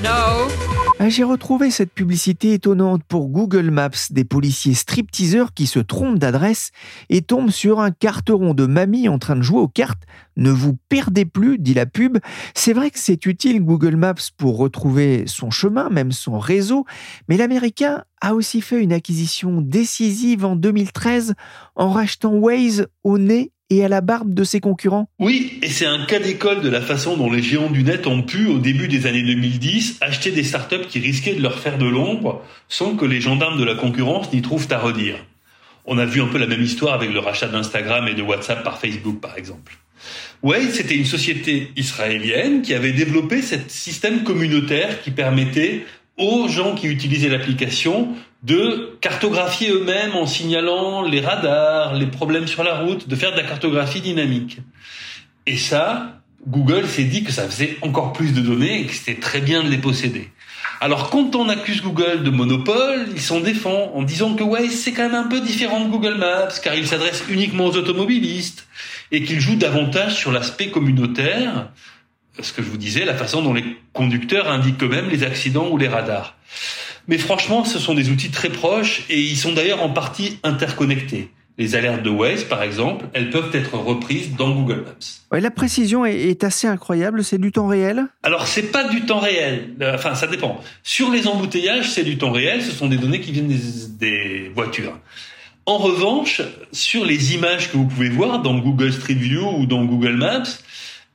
No. 0.02 0.48
Ah, 1.00 1.10
j'ai 1.10 1.24
retrouvé 1.24 1.70
cette 1.70 1.92
publicité 1.92 2.54
étonnante 2.54 3.04
pour 3.04 3.28
Google 3.28 3.72
Maps 3.72 3.90
des 4.10 4.24
policiers 4.24 4.74
stripteaseurs 4.74 5.54
qui 5.54 5.68
se 5.68 5.80
trompent 5.80 6.18
d'adresse 6.18 6.72
et 7.10 7.22
tombent 7.22 7.50
sur 7.50 7.82
un 7.82 7.92
carteron 7.92 8.54
de 8.54 8.66
mamie 8.66 9.10
en 9.10 9.20
train 9.20 9.36
de 9.36 9.42
jouer 9.42 9.60
aux 9.60 9.68
cartes. 9.68 10.04
Ne 10.38 10.50
vous 10.50 10.78
perdez 10.88 11.25
plus, 11.25 11.60
dit 11.60 11.74
la 11.74 11.86
pub. 11.86 12.20
C'est 12.56 12.74
vrai 12.74 12.90
que 12.90 13.00
c'est 13.00 13.25
utile 13.25 13.62
Google 13.62 13.98
Maps 13.98 14.16
pour 14.38 14.58
retrouver 14.58 15.25
son 15.28 15.52
chemin, 15.52 15.90
même 15.90 16.13
son 16.13 16.40
réseau, 16.40 16.86
mais 17.28 17.36
l'américain 17.36 18.06
a 18.22 18.34
aussi 18.34 18.62
fait 18.62 18.82
une 18.82 18.94
acquisition 18.94 19.60
décisive 19.60 20.46
en 20.46 20.56
2013 20.56 21.34
en 21.75 21.92
rachetant 21.92 22.34
Waze 22.34 22.88
au 23.04 23.18
nez 23.18 23.52
à 23.82 23.88
la 23.88 24.01
barbe 24.01 24.34
de 24.34 24.44
ses 24.44 24.60
concurrents 24.60 25.08
Oui, 25.20 25.60
et 25.62 25.70
c'est 25.70 25.86
un 25.86 26.06
cas 26.06 26.20
d'école 26.20 26.62
de 26.62 26.70
la 26.70 26.82
façon 26.82 27.15
dont 27.15 27.32
les 27.32 27.42
géants 27.42 27.70
du 27.70 27.84
net 27.84 28.06
ont 28.08 28.22
pu, 28.22 28.48
au 28.48 28.60
début 28.60 28.89
des 28.89 29.06
années 29.06 29.24
2010, 29.24 30.00
acheter 30.01 30.32
des 30.32 30.44
startups 30.44 30.86
qui 30.89 31.00
risquaient 31.00 31.36
de 31.36 31.42
leur 31.42 31.58
faire 31.58 31.77
de 31.77 31.86
l'ombre 31.86 32.44
sans 32.68 32.96
que 32.96 33.06
les 33.06 33.22
gendarmes 33.22 33.58
de 33.58 33.63
la 33.63 33.75
concurrence 33.75 34.32
n'y 34.34 34.42
trouvent 34.42 34.68
à 34.70 34.77
redire. 34.77 35.15
On 35.86 35.98
a 35.98 36.06
vu 36.06 36.22
un 36.22 36.27
peu 36.27 36.38
la 36.38 36.48
même 36.48 36.62
histoire 36.62 36.94
avec 36.94 37.12
le 37.12 37.20
rachat 37.20 37.48
d'Instagram 37.48 38.08
et 38.08 38.13
de 38.13 38.22
WhatsApp 38.22 38.63
par 38.63 38.80
Facebook, 38.80 39.20
par 39.20 39.38
exemple. 39.38 39.77
Waze, 40.42 40.72
c'était 40.74 40.96
une 40.96 41.06
société 41.06 41.72
israélienne 41.77 42.62
qui 42.62 42.74
avait 42.74 42.92
développé 42.92 43.42
ce 43.42 43.56
système 43.68 44.24
communautaire 44.24 45.01
qui 45.01 45.12
permettait 45.12 45.86
aux 46.18 46.48
gens 46.48 46.75
qui 46.75 46.88
utilisaient 46.88 47.30
l'application 47.30 48.10
de 48.44 48.98
cartographier 49.00 49.72
eux-mêmes 49.72 50.16
en 50.16 50.28
signalant 50.28 51.02
les 51.02 51.22
radars, 51.22 51.94
les 51.94 52.08
problèmes 52.08 52.48
sur 52.48 52.64
la 52.64 52.80
route, 52.80 53.08
de 53.08 53.16
faire 53.16 53.32
de 53.32 53.38
la 53.38 53.44
cartographie 53.44 54.02
dynamique. 54.02 54.60
Et 55.46 55.58
ça, 55.58 56.22
Google 56.48 56.88
s'est 56.88 57.06
dit 57.06 57.24
que 57.24 57.32
ça 57.32 57.48
faisait 57.48 57.78
encore 57.82 58.12
plus 58.14 58.34
de 58.34 58.42
données 58.42 58.82
et 58.82 58.86
que 58.86 58.94
c'était 58.94 59.20
très 59.20 59.40
bien 59.40 59.64
de 59.64 59.70
les 59.70 59.78
posséder. 59.78 60.30
Alors 60.82 61.10
quand 61.10 61.36
on 61.36 61.48
accuse 61.48 61.82
Google 61.82 62.24
de 62.24 62.30
monopole, 62.30 63.08
ils 63.16 63.22
s'en 63.22 63.40
défend 63.40 63.92
en 63.96 64.04
disant 64.04 64.34
que 64.34 64.44
ouais, 64.44 64.68
c'est 64.68 64.92
quand 64.92 65.04
même 65.04 65.16
un 65.16 65.28
peu 65.28 65.40
différent 65.40 65.80
de 65.86 65.90
Google 65.90 66.16
Maps 66.16 66.50
car 66.62 66.76
il 66.76 66.86
s'adresse 66.86 67.24
uniquement 67.30 67.66
aux 67.66 67.78
automobilistes 67.78 68.68
et 69.12 69.24
qu'il 69.24 69.40
joue 69.40 69.56
davantage 69.56 70.16
sur 70.16 70.34
l'aspect 70.34 70.68
communautaire 70.68 71.70
ce 72.42 72.52
que 72.52 72.64
je 72.64 72.68
vous 72.68 72.78
disais, 72.78 73.06
la 73.06 73.16
façon 73.16 73.42
dont 73.42 73.54
les 73.54 73.64
conducteurs 73.94 74.50
indiquent 74.50 74.82
eux-mêmes 74.84 75.10
les 75.10 75.24
accidents 75.24 75.70
ou 75.70 75.78
les 75.78 75.88
radars. 75.88 76.36
Mais 77.07 77.17
franchement, 77.17 77.65
ce 77.65 77.79
sont 77.79 77.93
des 77.93 78.10
outils 78.10 78.31
très 78.31 78.50
proches 78.50 79.03
et 79.10 79.19
ils 79.19 79.38
sont 79.38 79.51
d'ailleurs 79.53 79.81
en 79.83 79.89
partie 79.89 80.39
interconnectés. 80.43 81.29
Les 81.60 81.75
alertes 81.75 82.01
de 82.01 82.10
Waze, 82.10 82.45
par 82.45 82.63
exemple, 82.63 83.05
elles 83.13 83.29
peuvent 83.29 83.51
être 83.53 83.77
reprises 83.77 84.36
dans 84.36 84.50
Google 84.50 84.86
Maps. 84.86 85.05
Ouais, 85.31 85.39
la 85.39 85.51
précision 85.51 86.03
est, 86.03 86.19
est 86.19 86.43
assez 86.43 86.65
incroyable, 86.65 87.24
c'est 87.24 87.38
du 87.38 87.51
temps 87.51 87.67
réel? 87.67 88.07
Alors, 88.24 88.48
c'est 88.48 88.72
pas 88.72 88.86
du 88.86 89.01
temps 89.01 89.19
réel. 89.19 89.75
Euh, 89.81 89.93
Enfin, 89.93 90.15
ça 90.15 90.25
dépend. 90.25 90.60
Sur 90.81 91.12
les 91.12 91.27
embouteillages, 91.27 91.91
c'est 91.91 92.03
du 92.03 92.17
temps 92.17 92.31
réel. 92.31 92.63
Ce 92.63 92.72
sont 92.72 92.88
des 92.88 92.98
données 92.98 93.19
qui 93.19 93.31
viennent 93.31 93.50
des, 93.50 93.60
des 94.00 94.51
voitures. 94.55 94.98
En 95.67 95.77
revanche, 95.77 96.41
sur 96.72 97.05
les 97.05 97.36
images 97.36 97.72
que 97.72 97.77
vous 97.77 97.86
pouvez 97.86 98.10
voir 98.10 98.41
dans 98.41 98.57
Google 98.57 98.91
Street 98.91 99.13
View 99.13 99.48
ou 99.60 99.65
dans 99.67 99.86
Google 99.86 100.15
Maps, 100.17 100.43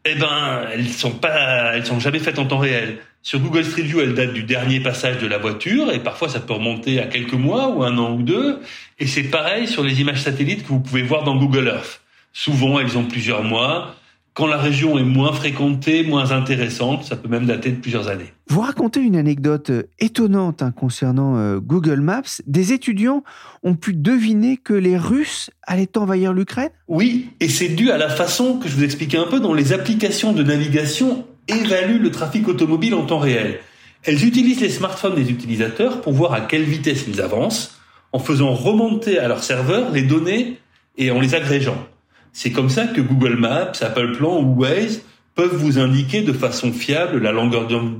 eh 0.05 0.14
ben, 0.14 0.67
elles 0.73 0.88
sont 0.88 1.12
pas, 1.12 1.75
elles 1.75 1.87
sont 1.87 2.00
jamais 2.00 2.19
faites 2.19 2.38
en 2.38 2.47
temps 2.47 2.59
réel. 2.59 2.99
Sur 3.23 3.40
Google 3.40 3.64
Street 3.64 3.83
View, 3.83 4.00
elles 4.00 4.14
datent 4.14 4.33
du 4.33 4.45
dernier 4.45 4.81
passage 4.81 5.19
de 5.19 5.26
la 5.26 5.38
voiture 5.38 5.93
et 5.93 5.99
parfois 5.99 6.28
ça 6.28 6.40
peut 6.40 6.55
remonter 6.55 7.00
à 7.00 7.07
quelques 7.07 7.35
mois 7.35 7.69
ou 7.69 7.83
un 7.83 7.99
an 7.99 8.14
ou 8.14 8.23
deux. 8.23 8.61
Et 8.99 9.07
c'est 9.07 9.25
pareil 9.25 9.67
sur 9.67 9.83
les 9.83 10.00
images 10.00 10.23
satellites 10.23 10.62
que 10.62 10.69
vous 10.69 10.81
pouvez 10.81 11.02
voir 11.02 11.25
dans 11.25 11.37
Google 11.37 11.67
Earth. 11.67 12.00
Souvent, 12.33 12.78
elles 12.78 12.97
ont 12.97 13.05
plusieurs 13.05 13.43
mois. 13.43 13.97
Quand 14.38 14.47
la 14.47 14.57
région 14.57 14.97
est 14.99 15.02
moins 15.02 15.33
fréquentée, 15.33 16.04
moins 16.04 16.30
intéressante, 16.30 17.02
ça 17.02 17.16
peut 17.16 17.28
même 17.28 17.47
dater 17.47 17.73
de 17.73 17.80
plusieurs 17.80 18.07
années. 18.07 18.33
Vous 18.49 18.61
racontez 18.61 19.00
une 19.00 19.16
anecdote 19.16 19.71
euh, 19.71 19.83
étonnante 19.99 20.62
hein, 20.62 20.71
concernant 20.71 21.37
euh, 21.37 21.59
Google 21.59 22.02
Maps. 22.02 22.23
Des 22.47 22.73
étudiants 22.73 23.25
ont 23.64 23.75
pu 23.75 23.95
deviner 23.95 24.57
que 24.57 24.75
les 24.75 24.97
Russes 24.97 25.50
allaient 25.64 25.99
envahir 25.99 26.33
l'Ukraine? 26.33 26.71
Oui, 26.87 27.30
et 27.40 27.49
c'est 27.49 27.71
dû 27.71 27.90
à 27.90 27.99
la 27.99 28.09
façon 28.09 28.61
que 28.61 28.68
je 28.68 28.76
vous 28.76 28.85
expliquais 28.85 29.18
un 29.18 29.26
peu 29.26 29.40
dont 29.40 29.54
les 29.54 29.73
applications 29.73 30.33
de 30.33 30.45
navigation 30.45 31.26
évaluent 31.49 32.00
le 32.00 32.12
trafic 32.12 32.47
automobile 32.47 32.95
en 32.95 33.07
temps 33.07 33.18
réel. 33.18 33.59
Elles 34.04 34.25
utilisent 34.25 34.61
les 34.61 34.71
smartphones 34.71 35.16
des 35.16 35.33
utilisateurs 35.33 36.00
pour 36.00 36.12
voir 36.12 36.33
à 36.33 36.42
quelle 36.42 36.62
vitesse 36.62 37.07
ils 37.09 37.21
avancent, 37.21 37.76
en 38.12 38.21
faisant 38.21 38.54
remonter 38.54 39.18
à 39.18 39.26
leur 39.26 39.42
serveur 39.42 39.90
les 39.90 40.02
données 40.02 40.61
et 40.97 41.11
en 41.11 41.18
les 41.18 41.35
agrégeant. 41.35 41.88
C'est 42.33 42.53
comme 42.53 42.69
ça 42.69 42.87
que 42.87 43.01
Google 43.01 43.37
Maps, 43.37 43.73
Apple 43.81 44.17
Plan 44.17 44.41
ou 44.41 44.61
Waze 44.61 45.03
peuvent 45.35 45.57
vous 45.57 45.79
indiquer 45.79 46.23
de 46.23 46.33
façon 46.33 46.73
fiable 46.73 47.23
la 47.23 47.33
longueur 47.33 47.67
d'un 47.69 47.95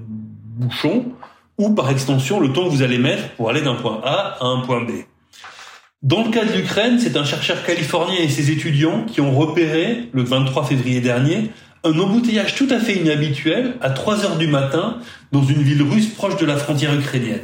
bouchon 0.57 1.07
ou 1.57 1.71
par 1.71 1.91
extension 1.91 2.41
le 2.41 2.53
temps 2.53 2.65
que 2.65 2.71
vous 2.71 2.83
allez 2.83 2.99
mettre 2.99 3.31
pour 3.37 3.51
aller 3.51 3.63
d'un 3.63 3.75
point 3.75 4.01
A 4.05 4.37
à 4.41 4.47
un 4.47 4.61
point 4.61 4.83
B. 4.83 4.91
Dans 6.03 6.25
le 6.25 6.31
cas 6.31 6.45
de 6.45 6.53
l'Ukraine, 6.53 6.99
c'est 7.01 7.17
un 7.17 7.25
chercheur 7.25 7.65
californien 7.65 8.21
et 8.21 8.29
ses 8.29 8.53
étudiants 8.53 9.05
qui 9.05 9.21
ont 9.21 9.37
repéré, 9.37 10.09
le 10.13 10.23
23 10.23 10.65
février 10.65 11.01
dernier, 11.01 11.51
un 11.83 11.99
embouteillage 11.99 12.55
tout 12.55 12.69
à 12.71 12.79
fait 12.79 12.95
inhabituel 12.95 13.75
à 13.81 13.91
3 13.91 14.25
heures 14.25 14.37
du 14.37 14.47
matin 14.47 14.99
dans 15.33 15.43
une 15.43 15.63
ville 15.63 15.83
russe 15.83 16.09
proche 16.09 16.37
de 16.37 16.47
la 16.47 16.57
frontière 16.57 16.95
ukrainienne. 16.95 17.41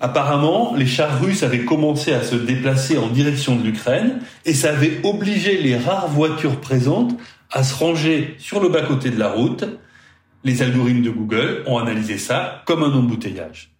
Apparemment, 0.00 0.74
les 0.76 0.86
chars 0.86 1.20
russes 1.20 1.42
avaient 1.42 1.64
commencé 1.64 2.12
à 2.12 2.22
se 2.22 2.34
déplacer 2.34 2.98
en 2.98 3.08
direction 3.08 3.56
de 3.56 3.62
l'Ukraine 3.62 4.20
et 4.44 4.52
ça 4.52 4.70
avait 4.70 5.00
obligé 5.04 5.60
les 5.60 5.76
rares 5.76 6.08
voitures 6.08 6.60
présentes 6.60 7.14
à 7.50 7.62
se 7.62 7.74
ranger 7.74 8.34
sur 8.38 8.60
le 8.60 8.68
bas-côté 8.68 9.10
de 9.10 9.18
la 9.18 9.30
route. 9.30 9.64
Les 10.42 10.62
algorithmes 10.62 11.02
de 11.02 11.10
Google 11.10 11.62
ont 11.66 11.78
analysé 11.78 12.18
ça 12.18 12.62
comme 12.66 12.82
un 12.82 12.92
embouteillage. 12.92 13.70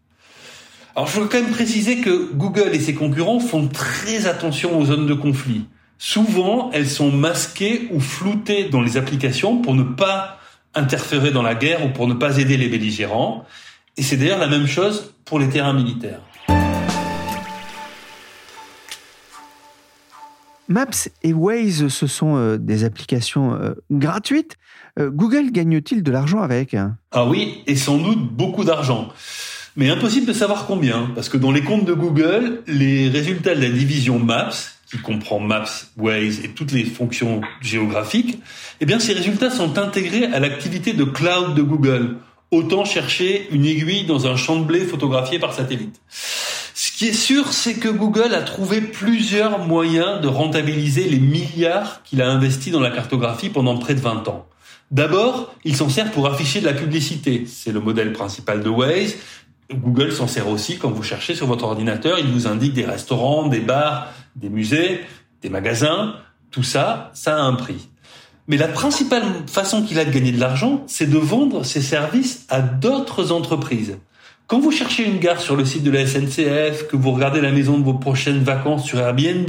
Alors 0.97 1.09
je 1.09 1.21
veux 1.21 1.26
quand 1.26 1.40
même 1.40 1.50
préciser 1.50 2.00
que 2.00 2.33
Google 2.33 2.71
et 2.73 2.80
ses 2.80 2.94
concurrents 2.94 3.40
font 3.40 3.66
très 3.66 4.26
attention 4.26 4.78
aux 4.78 4.85
zones 4.87 5.06
de 5.06 5.14
conflit. 5.14 5.66
Souvent, 5.99 6.71
elles 6.73 6.88
sont 6.88 7.11
masquées 7.11 7.88
ou 7.90 7.99
floutées 7.99 8.68
dans 8.68 8.80
les 8.80 8.97
applications 8.97 9.59
pour 9.59 9.75
ne 9.75 9.83
pas 9.83 10.38
interférer 10.75 11.33
dans 11.33 11.42
la 11.42 11.54
guerre 11.54 11.85
ou 11.85 11.88
pour 11.88 12.06
ne 12.06 12.14
pas 12.14 12.38
aider 12.38 12.56
les 12.56 12.68
belligérants. 12.68 13.44
Et 13.96 14.02
c'est 14.02 14.16
d'ailleurs 14.16 14.40
la 14.40 14.48
même 14.48 14.66
chose 14.66 15.14
pour 15.24 15.38
les 15.38 15.48
terrains 15.48 15.72
militaires. 15.72 16.20
Maps 20.66 21.08
et 21.22 21.32
Waze, 21.32 21.88
ce 21.88 22.06
sont 22.06 22.36
euh, 22.36 22.56
des 22.56 22.84
applications 22.84 23.54
euh, 23.54 23.74
gratuites. 23.90 24.56
Euh, 24.98 25.10
Google 25.10 25.50
gagne-t-il 25.52 26.02
de 26.02 26.10
l'argent 26.10 26.40
avec 26.40 26.74
Ah 27.12 27.26
oui, 27.26 27.62
et 27.66 27.76
sans 27.76 27.98
doute 27.98 28.32
beaucoup 28.32 28.64
d'argent. 28.64 29.10
Mais 29.76 29.90
impossible 29.90 30.26
de 30.26 30.32
savoir 30.32 30.66
combien, 30.66 31.10
parce 31.14 31.28
que 31.28 31.36
dans 31.36 31.52
les 31.52 31.62
comptes 31.62 31.84
de 31.84 31.92
Google, 31.92 32.62
les 32.66 33.08
résultats 33.08 33.54
de 33.54 33.60
la 33.60 33.68
division 33.68 34.18
Maps, 34.18 34.50
qui 34.90 34.98
comprend 34.98 35.38
Maps, 35.38 35.64
Waze 35.98 36.40
et 36.44 36.48
toutes 36.48 36.72
les 36.72 36.84
fonctions 36.84 37.42
géographiques, 37.60 38.38
eh 38.80 38.86
bien 38.86 38.98
ces 38.98 39.12
résultats 39.12 39.50
sont 39.50 39.78
intégrés 39.78 40.24
à 40.24 40.40
l'activité 40.40 40.92
de 40.94 41.04
cloud 41.04 41.54
de 41.54 41.62
Google. 41.62 42.16
Autant 42.54 42.84
chercher 42.84 43.49
une 43.50 43.64
aiguille 43.64 44.04
dans 44.04 44.28
un 44.28 44.37
champ 44.37 44.54
de 44.54 44.64
blé 44.64 44.84
photographié 44.84 45.40
par 45.40 45.52
satellite. 45.52 46.00
Ce 46.08 46.92
qui 46.92 47.08
est 47.08 47.12
sûr, 47.12 47.52
c'est 47.52 47.75
que 47.75 47.88
Google 47.88 48.32
a 48.32 48.42
trouvé 48.42 48.80
plusieurs 48.80 49.58
moyens 49.58 50.20
de 50.20 50.28
rentabiliser 50.28 51.08
les 51.08 51.18
milliards 51.18 52.04
qu'il 52.04 52.23
a 52.23 52.30
investis 52.30 52.73
dans 52.73 52.78
la 52.78 52.92
cartographie 52.92 53.49
pendant 53.49 53.76
près 53.76 53.96
de 53.96 54.00
20 54.00 54.28
ans. 54.28 54.46
D'abord, 54.92 55.52
il 55.64 55.75
s'en 55.75 55.88
sert 55.88 56.12
pour 56.12 56.28
afficher 56.28 56.61
de 56.61 56.66
la 56.66 56.75
publicité. 56.75 57.44
C'est 57.44 57.73
le 57.73 57.80
modèle 57.80 58.12
principal 58.12 58.62
de 58.62 58.68
Waze. 58.68 59.16
Google 59.73 60.12
s'en 60.12 60.28
sert 60.28 60.49
aussi 60.49 60.78
quand 60.78 60.92
vous 60.92 61.02
cherchez 61.02 61.34
sur 61.34 61.49
votre 61.49 61.64
ordinateur. 61.64 62.20
Il 62.20 62.26
vous 62.26 62.46
indique 62.46 62.75
des 62.75 62.84
restaurants, 62.84 63.49
des 63.49 63.58
bars, 63.58 64.12
des 64.37 64.49
musées, 64.49 65.00
des 65.42 65.49
magasins. 65.49 66.14
Tout 66.52 66.62
ça, 66.62 67.11
ça 67.14 67.37
a 67.37 67.40
un 67.40 67.54
prix. 67.54 67.88
Mais 68.46 68.56
la 68.58 68.68
principale 68.68 69.24
façon 69.46 69.82
qu'il 69.82 69.98
a 69.98 70.04
de 70.04 70.10
gagner 70.10 70.32
de 70.32 70.40
l'argent, 70.40 70.84
c'est 70.86 71.08
de 71.08 71.18
vendre 71.18 71.64
ses 71.64 71.80
services 71.80 72.46
à 72.50 72.60
d'autres 72.60 73.32
entreprises. 73.32 73.96
Quand 74.46 74.60
vous 74.60 74.70
cherchez 74.70 75.06
une 75.06 75.18
gare 75.18 75.40
sur 75.40 75.56
le 75.56 75.64
site 75.64 75.82
de 75.82 75.90
la 75.90 76.06
SNCF, 76.06 76.86
que 76.86 76.96
vous 76.96 77.12
regardez 77.12 77.40
la 77.40 77.52
maison 77.52 77.78
de 77.78 77.84
vos 77.84 77.94
prochaines 77.94 78.42
vacances 78.42 78.84
sur 78.84 78.98
Airbnb, 78.98 79.48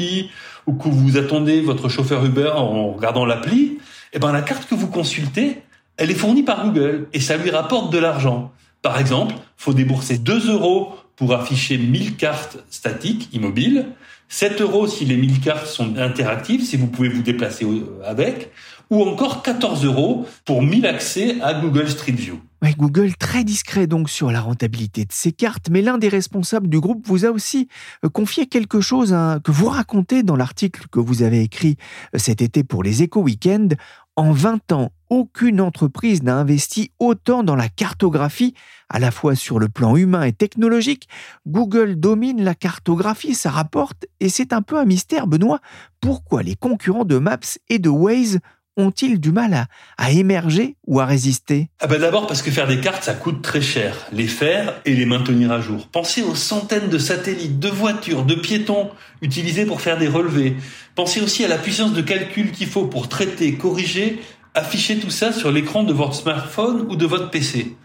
ou 0.68 0.74
que 0.74 0.88
vous 0.88 1.18
attendez 1.18 1.62
votre 1.62 1.90
chauffeur 1.90 2.24
Uber 2.24 2.54
en 2.56 2.94
regardant 2.94 3.26
l'appli, 3.26 3.80
eh 4.14 4.20
ben 4.20 4.32
la 4.32 4.42
carte 4.42 4.68
que 4.68 4.76
vous 4.76 4.88
consultez, 4.88 5.62
elle 5.98 6.10
est 6.10 6.16
fournie 6.16 6.44
par 6.44 6.66
Google 6.66 7.08
et 7.14 7.20
ça 7.20 7.38
lui 7.38 7.50
rapporte 7.50 7.92
de 7.92 7.98
l'argent. 7.98 8.52
Par 8.82 9.00
exemple, 9.00 9.36
faut 9.58 9.74
débourser 9.74 10.18
2 10.18 10.52
euros 10.52 10.96
pour 11.16 11.34
afficher 11.34 11.78
1000 11.78 12.16
cartes 12.16 12.58
statiques 12.70 13.30
immobiles, 13.34 13.88
7 14.30 14.62
euros 14.62 14.88
si 14.88 15.06
les 15.06 15.18
1000 15.18 15.40
cartes 15.40 15.68
sont 15.68 15.98
interactives, 15.98 16.64
si 16.64 16.78
vous 16.78 16.88
pouvez 16.88 17.10
vous 17.10 17.22
déplacer 17.22 17.66
avec, 18.06 18.52
ou 18.90 19.04
encore 19.04 19.44
14 19.44 19.86
euros 19.86 20.26
pour 20.46 20.62
1000 20.62 20.86
accès 20.86 21.42
à 21.42 21.54
Google 21.54 21.90
Street 21.90 22.12
View. 22.12 22.40
Google 22.74 23.16
très 23.16 23.44
discret 23.44 23.88
donc 23.88 24.10
sur 24.10 24.32
la 24.32 24.42
rentabilité 24.42 25.06
de 25.06 25.12
ses 25.12 25.32
cartes, 25.32 25.70
mais 25.70 25.82
l'un 25.82 25.98
des 25.98 26.10
responsables 26.10 26.68
du 26.68 26.80
groupe 26.80 27.06
vous 27.08 27.26
a 27.26 27.30
aussi 27.30 27.68
euh, 28.04 28.10
confié 28.10 28.48
quelque 28.48 28.82
chose 28.82 29.14
hein, 29.14 29.40
que 29.44 29.52
vous 29.52 29.70
racontez 29.70 30.24
dans 30.24 30.36
l'article 30.36 30.88
que 30.92 31.00
vous 31.00 31.22
avez 31.22 31.42
écrit 31.42 31.78
euh, 32.14 32.18
cet 32.18 32.42
été 32.42 32.64
pour 32.64 32.84
les 32.84 33.04
Éco 33.04 33.22
Weekend. 33.22 33.76
En 34.18 34.32
20 34.32 34.72
ans, 34.72 34.92
aucune 35.10 35.60
entreprise 35.60 36.24
n'a 36.24 36.38
investi 36.38 36.92
autant 37.00 37.44
dans 37.44 37.56
la 37.56 37.68
cartographie, 37.68 38.54
à 38.90 38.98
la 38.98 39.12
fois 39.12 39.36
sur 39.36 39.60
le 39.60 39.68
plan 39.68 39.98
humain 39.98 40.24
et 40.24 40.32
technologique. 40.32 41.10
Google 41.46 42.00
domine 42.00 42.42
la 42.42 42.56
cartographie, 42.56 43.36
ça 43.36 43.50
rapporte, 43.50 44.06
et 44.22 44.30
c'est 44.30 44.54
un 44.54 44.62
peu 44.62 44.78
un 44.78 44.86
mystère, 44.86 45.28
Benoît. 45.28 45.60
Pourquoi 46.00 46.44
les 46.44 46.56
concurrents 46.56 47.04
de 47.04 47.18
Maps 47.18 47.58
et 47.68 47.78
de 47.78 47.90
Waze 47.90 48.40
ont-ils 48.78 49.20
du 49.20 49.32
mal 49.32 49.68
à, 49.98 50.12
émerger 50.12 50.76
ou 50.88 51.00
à 51.00 51.06
résister? 51.06 51.70
Ah 51.80 51.88
ben 51.88 52.00
D'abord 52.00 52.28
parce 52.28 52.42
que 52.42 52.52
faire 52.52 52.68
des 52.68 52.80
cartes, 52.80 53.04
ça 53.04 53.14
coûte 53.14 53.42
très 53.42 53.62
cher. 53.62 53.96
Les 54.12 54.28
faire 54.28 54.76
et 54.86 54.94
les 54.94 55.06
maintenir 55.06 55.52
à 55.52 55.62
jour. 55.62 55.88
Pensez 55.92 56.22
aux 56.22 56.36
centaines 56.36 56.90
de 56.90 56.98
satellites, 56.98 57.60
de 57.60 57.70
voitures, 57.70 58.24
de 58.24 58.36
piétons 58.36 58.90
utilisés 59.22 59.66
pour 59.66 59.82
faire 59.82 59.98
des 59.98 60.08
relevés. 60.08 60.56
Pensez 60.96 61.22
aussi 61.22 61.44
à 61.44 61.48
la 61.48 61.58
puissance 61.58 61.94
de 61.94 62.02
calcul 62.02 62.52
qu'il 62.52 62.68
faut 62.68 62.86
pour 62.86 63.10
traiter, 63.10 63.56
corriger, 63.56 64.22
afficher 64.54 64.98
tout 64.98 65.10
ça 65.10 65.32
sur 65.32 65.52
l'écran 65.52 65.84
de 65.84 65.94
votre 65.94 66.16
smartphone 66.16 66.86
ou 66.90 66.96
de 66.96 67.06
votre 67.06 67.30
PC. 67.30 67.76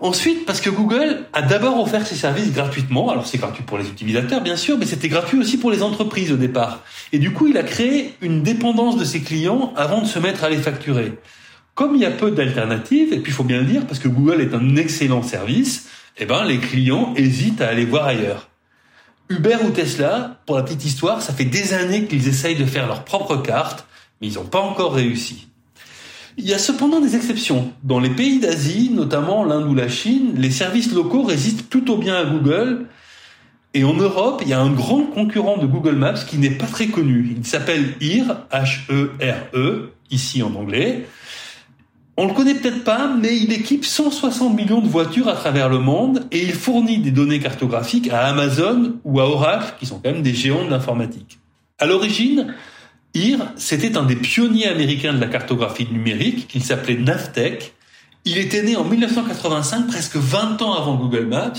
Ensuite, 0.00 0.46
parce 0.46 0.60
que 0.60 0.70
Google 0.70 1.24
a 1.32 1.42
d'abord 1.42 1.80
offert 1.80 2.06
ses 2.06 2.14
services 2.14 2.52
gratuitement. 2.52 3.10
Alors 3.10 3.26
c'est 3.26 3.38
gratuit 3.38 3.64
pour 3.64 3.78
les 3.78 3.88
utilisateurs, 3.88 4.40
bien 4.40 4.54
sûr, 4.54 4.78
mais 4.78 4.86
c'était 4.86 5.08
gratuit 5.08 5.38
aussi 5.38 5.58
pour 5.58 5.72
les 5.72 5.82
entreprises 5.82 6.30
au 6.30 6.36
départ. 6.36 6.84
Et 7.12 7.18
du 7.18 7.32
coup, 7.32 7.48
il 7.48 7.56
a 7.56 7.64
créé 7.64 8.14
une 8.20 8.42
dépendance 8.42 8.96
de 8.96 9.04
ses 9.04 9.20
clients 9.20 9.72
avant 9.76 10.00
de 10.00 10.06
se 10.06 10.20
mettre 10.20 10.44
à 10.44 10.50
les 10.50 10.58
facturer. 10.58 11.14
Comme 11.74 11.96
il 11.96 12.02
y 12.02 12.06
a 12.06 12.12
peu 12.12 12.30
d'alternatives, 12.30 13.12
et 13.12 13.18
puis 13.18 13.32
il 13.32 13.34
faut 13.34 13.44
bien 13.44 13.58
le 13.58 13.66
dire, 13.66 13.86
parce 13.86 13.98
que 13.98 14.08
Google 14.08 14.40
est 14.40 14.54
un 14.54 14.76
excellent 14.76 15.22
service, 15.22 15.88
eh 16.16 16.26
ben, 16.26 16.44
les 16.44 16.58
clients 16.58 17.12
hésitent 17.16 17.60
à 17.60 17.68
aller 17.68 17.84
voir 17.84 18.06
ailleurs. 18.06 18.48
Uber 19.28 19.58
ou 19.64 19.70
Tesla, 19.70 20.40
pour 20.46 20.56
la 20.56 20.62
petite 20.62 20.84
histoire, 20.84 21.22
ça 21.22 21.32
fait 21.32 21.44
des 21.44 21.74
années 21.74 22.06
qu'ils 22.06 22.28
essayent 22.28 22.56
de 22.56 22.64
faire 22.64 22.86
leur 22.86 23.04
propre 23.04 23.36
carte, 23.36 23.84
mais 24.20 24.28
ils 24.28 24.34
n'ont 24.34 24.44
pas 24.44 24.60
encore 24.60 24.94
réussi. 24.94 25.48
Il 26.40 26.46
y 26.46 26.54
a 26.54 26.58
cependant 26.58 27.00
des 27.00 27.16
exceptions. 27.16 27.72
Dans 27.82 27.98
les 27.98 28.10
pays 28.10 28.38
d'Asie, 28.38 28.90
notamment 28.94 29.42
l'Inde 29.42 29.68
ou 29.68 29.74
la 29.74 29.88
Chine, 29.88 30.34
les 30.36 30.52
services 30.52 30.92
locaux 30.92 31.24
résistent 31.24 31.68
plutôt 31.68 31.96
bien 31.96 32.14
à 32.14 32.24
Google. 32.24 32.86
Et 33.74 33.82
en 33.82 33.94
Europe, 33.94 34.40
il 34.44 34.48
y 34.48 34.52
a 34.52 34.60
un 34.60 34.70
grand 34.70 35.02
concurrent 35.02 35.58
de 35.58 35.66
Google 35.66 35.96
Maps 35.96 36.14
qui 36.14 36.38
n'est 36.38 36.50
pas 36.50 36.66
très 36.66 36.86
connu. 36.86 37.34
Il 37.36 37.44
s'appelle 37.44 37.94
HERE, 38.00 38.46
H-E-R-E, 38.52 39.92
ici 40.12 40.40
en 40.44 40.54
anglais. 40.54 41.08
On 42.16 42.28
le 42.28 42.34
connaît 42.34 42.54
peut-être 42.54 42.84
pas, 42.84 43.12
mais 43.20 43.36
il 43.36 43.52
équipe 43.52 43.84
160 43.84 44.54
millions 44.54 44.80
de 44.80 44.88
voitures 44.88 45.28
à 45.28 45.34
travers 45.34 45.68
le 45.68 45.80
monde 45.80 46.24
et 46.30 46.40
il 46.40 46.52
fournit 46.52 46.98
des 46.98 47.10
données 47.10 47.40
cartographiques 47.40 48.10
à 48.10 48.26
Amazon 48.26 48.94
ou 49.04 49.18
à 49.18 49.28
Oracle, 49.28 49.74
qui 49.80 49.86
sont 49.86 49.98
quand 49.98 50.12
même 50.12 50.22
des 50.22 50.34
géants 50.34 50.64
de 50.64 50.70
l'informatique. 50.70 51.40
À 51.80 51.86
l'origine, 51.86 52.54
C'était 53.56 53.96
un 53.96 54.04
des 54.04 54.16
pionniers 54.16 54.68
américains 54.68 55.12
de 55.12 55.20
la 55.20 55.26
cartographie 55.26 55.88
numérique, 55.90 56.48
qu'il 56.48 56.62
s'appelait 56.62 56.96
Navtech. 56.96 57.74
Il 58.24 58.38
était 58.38 58.62
né 58.62 58.76
en 58.76 58.84
1985, 58.84 59.86
presque 59.86 60.16
20 60.16 60.60
ans 60.62 60.74
avant 60.74 60.96
Google 60.96 61.26
Maps. 61.26 61.52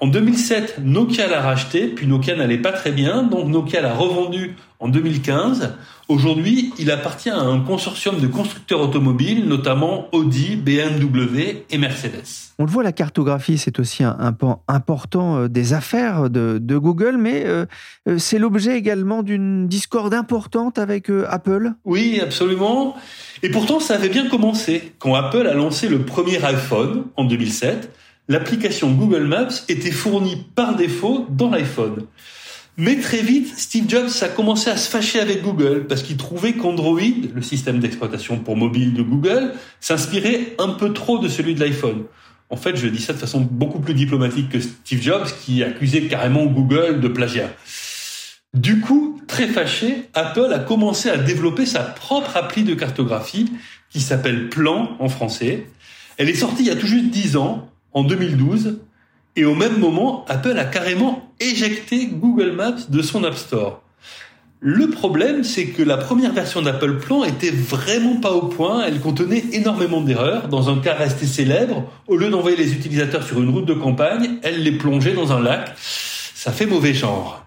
En 0.00 0.08
2007, 0.08 0.80
Nokia 0.82 1.28
l'a 1.28 1.40
racheté, 1.40 1.86
puis 1.86 2.06
Nokia 2.06 2.34
n'allait 2.34 2.58
pas 2.58 2.72
très 2.72 2.90
bien, 2.90 3.22
donc 3.22 3.48
Nokia 3.48 3.80
l'a 3.80 3.94
revendu 3.94 4.56
en 4.80 4.88
2015. 4.88 5.72
Aujourd'hui, 6.08 6.74
il 6.78 6.90
appartient 6.90 7.30
à 7.30 7.38
un 7.38 7.60
consortium 7.60 8.20
de 8.20 8.26
constructeurs 8.26 8.80
automobiles, 8.80 9.46
notamment 9.46 10.08
Audi, 10.12 10.56
BMW 10.56 11.64
et 11.70 11.78
Mercedes. 11.78 12.52
On 12.58 12.64
le 12.64 12.70
voit, 12.70 12.82
la 12.82 12.92
cartographie, 12.92 13.56
c'est 13.56 13.78
aussi 13.78 14.02
un, 14.04 14.32
pan 14.32 14.62
important 14.68 15.38
euh, 15.38 15.48
des 15.48 15.72
affaires 15.72 16.28
de, 16.28 16.58
Google, 16.76 17.16
mais 17.16 17.46
euh, 17.46 17.64
euh, 18.08 18.18
c'est 18.18 18.38
l'objet 18.38 18.76
également 18.76 19.22
d'une 19.22 19.68
discorde 19.68 20.12
importante 20.12 20.78
avec 20.78 21.08
Apple. 21.28 21.72
Oui, 21.84 22.20
absolument. 22.20 22.96
Et 23.42 23.48
pourtant, 23.48 23.78
ça 23.80 23.94
avait 23.94 24.08
bien 24.08 24.28
commencé 24.28 24.92
quand 24.98 25.14
Apple 25.14 25.46
a 25.46 25.54
lancé 25.54 25.88
le 25.88 26.00
premier 26.00 26.44
iPhone 26.44 27.04
en 27.16 27.24
2007 27.24 27.90
l'application 28.28 28.92
Google 28.92 29.24
Maps 29.24 29.64
était 29.68 29.90
fournie 29.90 30.44
par 30.54 30.76
défaut 30.76 31.26
dans 31.30 31.50
l'iPhone. 31.50 32.06
Mais 32.76 32.96
très 32.96 33.22
vite, 33.22 33.56
Steve 33.56 33.88
Jobs 33.88 34.10
a 34.22 34.28
commencé 34.28 34.68
à 34.68 34.76
se 34.76 34.90
fâcher 34.90 35.20
avec 35.20 35.42
Google 35.42 35.86
parce 35.88 36.02
qu'il 36.02 36.16
trouvait 36.16 36.54
qu'Android, 36.54 36.98
le 37.32 37.42
système 37.42 37.78
d'exploitation 37.78 38.38
pour 38.40 38.56
mobile 38.56 38.94
de 38.94 39.02
Google, 39.02 39.52
s'inspirait 39.80 40.54
un 40.58 40.70
peu 40.70 40.92
trop 40.92 41.18
de 41.18 41.28
celui 41.28 41.54
de 41.54 41.60
l'iPhone. 41.60 42.04
En 42.50 42.56
fait, 42.56 42.76
je 42.76 42.88
dis 42.88 43.00
ça 43.00 43.12
de 43.12 43.18
façon 43.18 43.40
beaucoup 43.40 43.78
plus 43.78 43.94
diplomatique 43.94 44.48
que 44.48 44.60
Steve 44.60 45.02
Jobs 45.02 45.28
qui 45.44 45.62
accusait 45.62 46.08
carrément 46.08 46.46
Google 46.46 47.00
de 47.00 47.08
plagiat. 47.08 47.50
Du 48.54 48.80
coup, 48.80 49.20
très 49.28 49.46
fâché, 49.46 50.08
Apple 50.14 50.52
a 50.52 50.58
commencé 50.58 51.08
à 51.08 51.16
développer 51.16 51.66
sa 51.66 51.80
propre 51.80 52.36
appli 52.36 52.64
de 52.64 52.74
cartographie 52.74 53.52
qui 53.90 54.00
s'appelle 54.00 54.48
Plan 54.48 54.96
en 54.98 55.08
français. 55.08 55.66
Elle 56.16 56.28
est 56.28 56.34
sortie 56.34 56.62
il 56.62 56.68
y 56.68 56.70
a 56.70 56.76
tout 56.76 56.86
juste 56.86 57.06
10 57.06 57.36
ans 57.36 57.68
en 57.94 58.04
2012, 58.04 58.80
et 59.36 59.44
au 59.44 59.54
même 59.54 59.78
moment, 59.78 60.24
Apple 60.28 60.58
a 60.58 60.64
carrément 60.64 61.32
éjecté 61.40 62.06
Google 62.06 62.52
Maps 62.52 62.88
de 62.88 63.02
son 63.02 63.24
App 63.24 63.34
Store. 63.34 63.82
Le 64.60 64.88
problème, 64.88 65.44
c'est 65.44 65.66
que 65.66 65.82
la 65.82 65.98
première 65.98 66.32
version 66.32 66.62
d'Apple 66.62 66.98
Plan 66.98 67.24
était 67.24 67.50
vraiment 67.50 68.16
pas 68.16 68.32
au 68.32 68.46
point, 68.46 68.84
elle 68.86 69.00
contenait 69.00 69.44
énormément 69.52 70.00
d'erreurs. 70.00 70.48
Dans 70.48 70.70
un 70.70 70.78
cas 70.78 70.94
resté 70.94 71.26
célèbre, 71.26 71.84
au 72.06 72.16
lieu 72.16 72.30
d'envoyer 72.30 72.56
les 72.56 72.72
utilisateurs 72.72 73.24
sur 73.24 73.42
une 73.42 73.50
route 73.50 73.66
de 73.66 73.74
campagne, 73.74 74.38
elle 74.42 74.62
les 74.62 74.72
plongeait 74.72 75.12
dans 75.12 75.32
un 75.32 75.40
lac. 75.40 75.74
Ça 75.76 76.50
fait 76.50 76.64
mauvais 76.64 76.94
genre. 76.94 77.44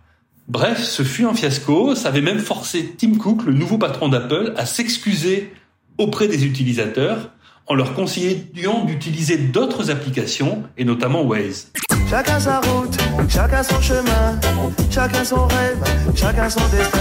Bref, 0.48 0.84
ce 0.84 1.04
fut 1.04 1.26
un 1.26 1.34
fiasco, 1.34 1.96
ça 1.96 2.10
avait 2.10 2.22
même 2.22 2.40
forcé 2.40 2.94
Tim 2.98 3.16
Cook, 3.16 3.46
le 3.46 3.54
nouveau 3.54 3.78
patron 3.78 4.10
d'Apple, 4.10 4.54
à 4.56 4.66
s'excuser 4.66 5.52
auprès 5.98 6.28
des 6.28 6.46
utilisateurs 6.46 7.32
en 7.68 7.76
leur 7.76 7.94
conseillant 7.94 8.86
d'utiliser 8.86 9.38
d'autres 9.38 9.92
applications, 9.92 10.64
et 10.78 10.86
notamment 10.86 11.24
Waze. 11.24 11.72
Chacun 12.10 12.40
sa 12.40 12.62
route, 12.62 12.98
chacun 13.28 13.64
son 13.64 13.82
chemin, 13.82 14.40
chacun 14.90 15.24
son 15.26 15.46
rêve, 15.48 15.84
chacun 16.16 16.50
son 16.50 16.62
destin 16.72 17.00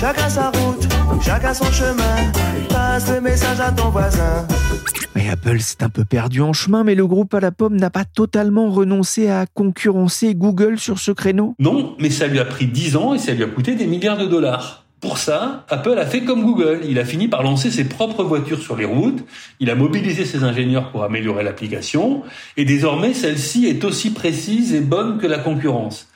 chacun 0.00 0.28
sa 0.30 0.50
route, 0.50 0.88
chacun 1.22 1.52
son 1.52 1.70
chemin, 1.70 2.32
passe 2.70 3.12
le 3.12 3.20
message 3.20 3.60
à 3.60 3.70
ton 3.70 3.90
voisin. 3.90 4.46
Mais 5.14 5.28
Apple 5.28 5.60
s'est 5.60 5.82
un 5.82 5.90
peu 5.90 6.06
perdu 6.06 6.40
en 6.40 6.54
chemin, 6.54 6.84
mais 6.84 6.94
le 6.94 7.06
groupe 7.06 7.34
à 7.34 7.40
la 7.40 7.52
pomme 7.52 7.76
n'a 7.76 7.90
pas 7.90 8.04
totalement 8.04 8.70
renoncé 8.70 9.28
à 9.28 9.44
concurrencer 9.46 10.34
Google 10.34 10.78
sur 10.78 10.98
ce 10.98 11.10
créneau? 11.10 11.54
Non, 11.58 11.94
mais 12.00 12.10
ça 12.10 12.26
lui 12.26 12.38
a 12.38 12.44
pris 12.46 12.66
10 12.66 12.96
ans 12.96 13.14
et 13.14 13.18
ça 13.18 13.34
lui 13.34 13.44
a 13.44 13.46
coûté 13.46 13.74
des 13.74 13.86
milliards 13.86 14.18
de 14.18 14.26
dollars. 14.26 14.83
Pour 15.04 15.18
ça, 15.18 15.66
Apple 15.68 15.98
a 15.98 16.06
fait 16.06 16.22
comme 16.22 16.42
Google. 16.44 16.80
Il 16.88 16.98
a 16.98 17.04
fini 17.04 17.28
par 17.28 17.42
lancer 17.42 17.70
ses 17.70 17.84
propres 17.84 18.24
voitures 18.24 18.62
sur 18.62 18.74
les 18.74 18.86
routes. 18.86 19.22
Il 19.60 19.68
a 19.68 19.74
mobilisé 19.74 20.24
ses 20.24 20.44
ingénieurs 20.44 20.90
pour 20.90 21.04
améliorer 21.04 21.44
l'application. 21.44 22.22
Et 22.56 22.64
désormais, 22.64 23.12
celle-ci 23.12 23.66
est 23.66 23.84
aussi 23.84 24.14
précise 24.14 24.72
et 24.72 24.80
bonne 24.80 25.18
que 25.18 25.26
la 25.26 25.38
concurrence. 25.38 26.08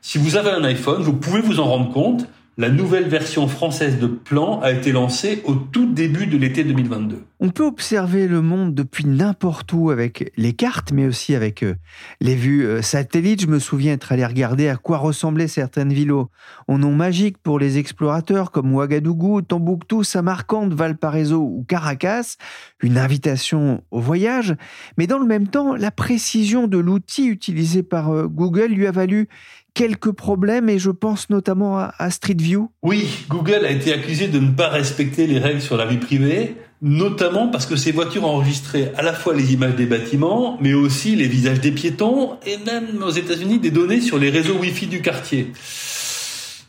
Si 0.00 0.16
vous 0.16 0.36
avez 0.36 0.50
un 0.50 0.62
iPhone, 0.62 1.02
vous 1.02 1.14
pouvez 1.14 1.40
vous 1.40 1.58
en 1.58 1.64
rendre 1.64 1.92
compte. 1.92 2.28
La 2.58 2.70
nouvelle 2.70 3.06
version 3.06 3.48
française 3.48 3.98
de 3.98 4.06
Plan 4.06 4.60
a 4.60 4.72
été 4.72 4.90
lancée 4.90 5.42
au 5.44 5.52
tout 5.52 5.84
début 5.84 6.26
de 6.26 6.38
l'été 6.38 6.64
2022. 6.64 7.22
On 7.38 7.50
peut 7.50 7.66
observer 7.66 8.26
le 8.26 8.40
monde 8.40 8.74
depuis 8.74 9.04
n'importe 9.04 9.70
où 9.74 9.90
avec 9.90 10.32
les 10.38 10.54
cartes, 10.54 10.90
mais 10.90 11.06
aussi 11.06 11.34
avec 11.34 11.62
euh, 11.62 11.74
les 12.22 12.34
vues 12.34 12.64
euh, 12.64 12.80
satellites. 12.80 13.42
Je 13.42 13.46
me 13.46 13.58
souviens 13.58 13.92
être 13.92 14.10
allé 14.10 14.24
regarder 14.24 14.70
à 14.70 14.76
quoi 14.76 14.96
ressemblaient 14.96 15.48
certaines 15.48 15.92
villes 15.92 16.12
au 16.12 16.28
nom 16.66 16.94
magique 16.94 17.36
pour 17.36 17.58
les 17.58 17.76
explorateurs 17.76 18.50
comme 18.50 18.72
Ouagadougou, 18.72 19.42
Tombouctou, 19.42 20.02
Samarcande, 20.02 20.72
Valparaiso 20.72 21.42
ou 21.42 21.62
Caracas. 21.68 22.36
Une 22.80 22.96
invitation 22.96 23.84
au 23.90 24.00
voyage. 24.00 24.56
Mais 24.96 25.06
dans 25.06 25.18
le 25.18 25.26
même 25.26 25.48
temps, 25.48 25.76
la 25.76 25.90
précision 25.90 26.68
de 26.68 26.78
l'outil 26.78 27.26
utilisé 27.26 27.82
par 27.82 28.12
euh, 28.12 28.26
Google 28.26 28.68
lui 28.68 28.86
a 28.86 28.92
valu 28.92 29.28
quelques 29.76 30.12
problèmes 30.12 30.70
et 30.70 30.78
je 30.78 30.90
pense 30.90 31.28
notamment 31.28 31.78
à, 31.78 32.10
Street 32.10 32.36
View. 32.36 32.70
Oui, 32.82 33.06
Google 33.28 33.66
a 33.66 33.70
été 33.70 33.92
accusé 33.92 34.26
de 34.26 34.40
ne 34.40 34.50
pas 34.50 34.68
respecter 34.68 35.26
les 35.26 35.38
règles 35.38 35.60
sur 35.60 35.76
la 35.76 35.84
vie 35.84 35.98
privée, 35.98 36.56
notamment 36.80 37.48
parce 37.48 37.66
que 37.66 37.76
ses 37.76 37.92
voitures 37.92 38.24
enregistraient 38.24 38.92
à 38.96 39.02
la 39.02 39.12
fois 39.12 39.34
les 39.34 39.52
images 39.52 39.76
des 39.76 39.84
bâtiments, 39.84 40.56
mais 40.62 40.72
aussi 40.72 41.14
les 41.14 41.28
visages 41.28 41.60
des 41.60 41.72
piétons 41.72 42.38
et 42.46 42.56
même 42.64 43.02
aux 43.02 43.10
États-Unis 43.10 43.58
des 43.58 43.70
données 43.70 44.00
sur 44.00 44.18
les 44.18 44.30
réseaux 44.30 44.56
Wi-Fi 44.56 44.86
du 44.86 45.02
quartier. 45.02 45.52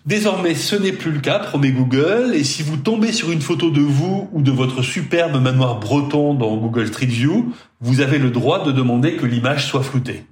Désormais, 0.06 0.56
ce 0.56 0.76
n'est 0.76 0.92
plus 0.92 1.12
le 1.12 1.20
cas, 1.20 1.40
promet 1.40 1.72
Google, 1.72 2.34
et 2.34 2.44
si 2.44 2.62
vous 2.62 2.78
tombez 2.78 3.14
sur 3.14 3.32
une 3.32 3.42
photo 3.42 3.72
de 3.72 3.82
vous 3.82 4.30
ou 4.34 4.42
de 4.42 4.52
votre 4.52 4.82
superbe 4.82 5.42
manoir 5.42 5.80
breton 5.80 6.34
dans 6.34 6.58
Google 6.58 6.88
Street 6.88 7.06
View, 7.06 7.54
vous 7.80 8.02
avez 8.02 8.18
le 8.18 8.32
droit 8.32 8.66
de 8.66 8.74
demander 8.74 9.16
que 9.16 9.26
l'image 9.26 9.66
soit 9.66 9.84
floutée. 9.84 10.24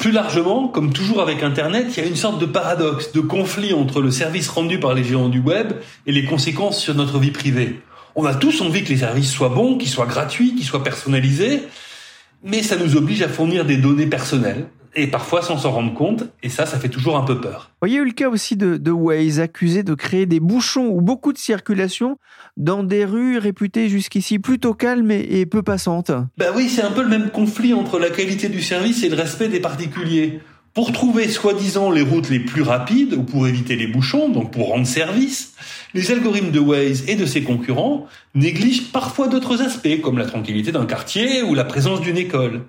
Plus 0.00 0.12
largement, 0.12 0.66
comme 0.66 0.94
toujours 0.94 1.20
avec 1.20 1.42
Internet, 1.42 1.88
il 1.94 2.02
y 2.02 2.06
a 2.06 2.08
une 2.08 2.16
sorte 2.16 2.40
de 2.40 2.46
paradoxe, 2.46 3.12
de 3.12 3.20
conflit 3.20 3.74
entre 3.74 4.00
le 4.00 4.10
service 4.10 4.48
rendu 4.48 4.80
par 4.80 4.94
les 4.94 5.04
géants 5.04 5.28
du 5.28 5.40
web 5.40 5.74
et 6.06 6.12
les 6.12 6.24
conséquences 6.24 6.80
sur 6.80 6.94
notre 6.94 7.18
vie 7.18 7.32
privée. 7.32 7.82
On 8.16 8.24
a 8.24 8.34
tous 8.34 8.62
envie 8.62 8.82
que 8.82 8.88
les 8.88 8.96
services 8.96 9.30
soient 9.30 9.50
bons, 9.50 9.76
qu'ils 9.76 9.90
soient 9.90 10.06
gratuits, 10.06 10.54
qu'ils 10.54 10.64
soient 10.64 10.82
personnalisés, 10.82 11.64
mais 12.42 12.62
ça 12.62 12.76
nous 12.76 12.96
oblige 12.96 13.20
à 13.20 13.28
fournir 13.28 13.66
des 13.66 13.76
données 13.76 14.06
personnelles, 14.06 14.68
et 14.94 15.06
parfois 15.06 15.42
sans 15.42 15.58
s'en 15.58 15.70
rendre 15.70 15.94
compte, 15.94 16.24
et 16.42 16.48
ça, 16.48 16.66
ça 16.66 16.78
fait 16.78 16.88
toujours 16.88 17.16
un 17.16 17.22
peu 17.22 17.40
peur. 17.40 17.70
Il 17.86 17.92
y 17.92 17.96
a 17.96 18.00
eu 18.00 18.04
le 18.04 18.12
cas 18.12 18.28
aussi 18.28 18.56
de, 18.56 18.76
de 18.76 18.90
Waze, 18.90 19.40
accusé 19.40 19.82
de 19.82 19.94
créer 19.94 20.26
des 20.26 20.40
bouchons 20.40 20.88
ou 20.88 21.00
beaucoup 21.00 21.32
de 21.32 21.38
circulation 21.38 22.18
dans 22.56 22.82
des 22.82 23.04
rues 23.04 23.38
réputées 23.38 23.88
jusqu'ici 23.88 24.38
plutôt 24.38 24.74
calmes 24.74 25.10
et, 25.10 25.46
peu 25.46 25.62
passantes. 25.62 26.10
Ben 26.36 26.52
oui, 26.54 26.68
c'est 26.68 26.82
un 26.82 26.90
peu 26.90 27.02
le 27.02 27.08
même 27.08 27.30
conflit 27.30 27.74
entre 27.74 27.98
la 27.98 28.10
qualité 28.10 28.48
du 28.48 28.60
service 28.60 29.02
et 29.02 29.08
le 29.08 29.16
respect 29.16 29.48
des 29.48 29.60
particuliers. 29.60 30.40
Pour 30.72 30.92
trouver 30.92 31.28
soi-disant 31.28 31.90
les 31.90 32.02
routes 32.02 32.30
les 32.30 32.38
plus 32.38 32.62
rapides 32.62 33.14
ou 33.14 33.24
pour 33.24 33.48
éviter 33.48 33.74
les 33.74 33.88
bouchons, 33.88 34.28
donc 34.28 34.52
pour 34.52 34.68
rendre 34.68 34.86
service, 34.86 35.54
les 35.94 36.12
algorithmes 36.12 36.52
de 36.52 36.60
Waze 36.60 37.08
et 37.08 37.16
de 37.16 37.26
ses 37.26 37.42
concurrents 37.42 38.06
négligent 38.36 38.92
parfois 38.92 39.26
d'autres 39.26 39.62
aspects 39.62 40.00
comme 40.00 40.18
la 40.18 40.26
tranquillité 40.26 40.70
d'un 40.70 40.86
quartier 40.86 41.42
ou 41.42 41.54
la 41.54 41.64
présence 41.64 42.00
d'une 42.00 42.18
école. 42.18 42.62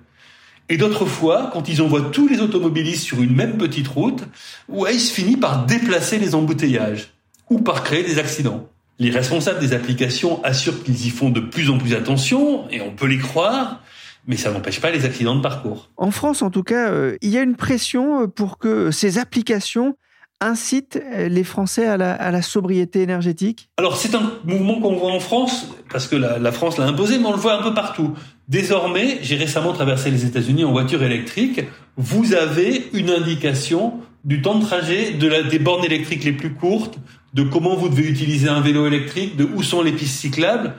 Et 0.68 0.76
d'autres 0.76 1.06
fois, 1.06 1.50
quand 1.52 1.68
ils 1.68 1.82
envoient 1.82 2.10
tous 2.12 2.28
les 2.28 2.40
automobilistes 2.40 3.02
sur 3.02 3.22
une 3.22 3.34
même 3.34 3.58
petite 3.58 3.88
route, 3.88 4.22
Waze 4.68 5.10
finit 5.10 5.36
par 5.36 5.66
déplacer 5.66 6.18
les 6.18 6.34
embouteillages 6.34 7.12
ou 7.50 7.60
par 7.60 7.82
créer 7.82 8.02
des 8.02 8.18
accidents. 8.18 8.68
Les 8.98 9.10
responsables 9.10 9.60
des 9.60 9.72
applications 9.72 10.42
assurent 10.44 10.82
qu'ils 10.82 11.06
y 11.06 11.10
font 11.10 11.30
de 11.30 11.40
plus 11.40 11.70
en 11.70 11.78
plus 11.78 11.94
attention, 11.94 12.68
et 12.70 12.80
on 12.80 12.92
peut 12.92 13.06
les 13.06 13.18
croire, 13.18 13.82
mais 14.26 14.36
ça 14.36 14.52
n'empêche 14.52 14.80
pas 14.80 14.90
les 14.90 15.04
accidents 15.04 15.34
de 15.34 15.40
parcours. 15.40 15.90
En 15.96 16.10
France, 16.10 16.42
en 16.42 16.50
tout 16.50 16.62
cas, 16.62 16.90
euh, 16.90 17.16
il 17.20 17.30
y 17.30 17.38
a 17.38 17.42
une 17.42 17.56
pression 17.56 18.22
euh, 18.22 18.26
pour 18.28 18.58
que 18.58 18.90
ces 18.90 19.18
applications 19.18 19.96
incite 20.42 21.00
les 21.16 21.44
Français 21.44 21.86
à 21.86 21.96
la, 21.96 22.42
sobriété 22.42 23.02
énergétique? 23.02 23.70
Alors 23.76 23.96
c'est 23.96 24.14
un 24.14 24.32
mouvement 24.44 24.80
qu'on 24.80 24.96
voit 24.96 25.12
en 25.12 25.20
France, 25.20 25.68
parce 25.90 26.08
que 26.08 26.16
la, 26.16 26.52
France 26.52 26.78
l'a 26.78 26.86
imposé, 26.86 27.18
mais 27.18 27.26
on 27.26 27.32
le 27.32 27.38
voit 27.38 27.54
un 27.54 27.62
peu 27.62 27.74
partout. 27.74 28.14
Désormais, 28.48 29.18
j'ai 29.22 29.36
récemment 29.36 29.72
traversé 29.72 30.10
les 30.10 30.24
États-Unis 30.24 30.64
en 30.64 30.72
voiture 30.72 31.02
électrique, 31.02 31.62
vous 31.96 32.34
avez 32.34 32.88
une 32.92 33.10
indication 33.10 33.94
du 34.24 34.42
temps 34.42 34.58
de 34.58 34.64
trajet, 34.64 35.12
des 35.12 35.58
bornes 35.58 35.84
électriques 35.84 36.24
les 36.24 36.32
plus 36.32 36.54
courtes, 36.54 36.98
de 37.34 37.42
comment 37.42 37.76
vous 37.76 37.88
devez 37.88 38.08
utiliser 38.08 38.48
un 38.48 38.60
vélo 38.60 38.86
électrique, 38.86 39.36
de 39.36 39.44
où 39.44 39.62
sont 39.62 39.82
les 39.82 39.92
pistes 39.92 40.18
cyclables. 40.18 40.74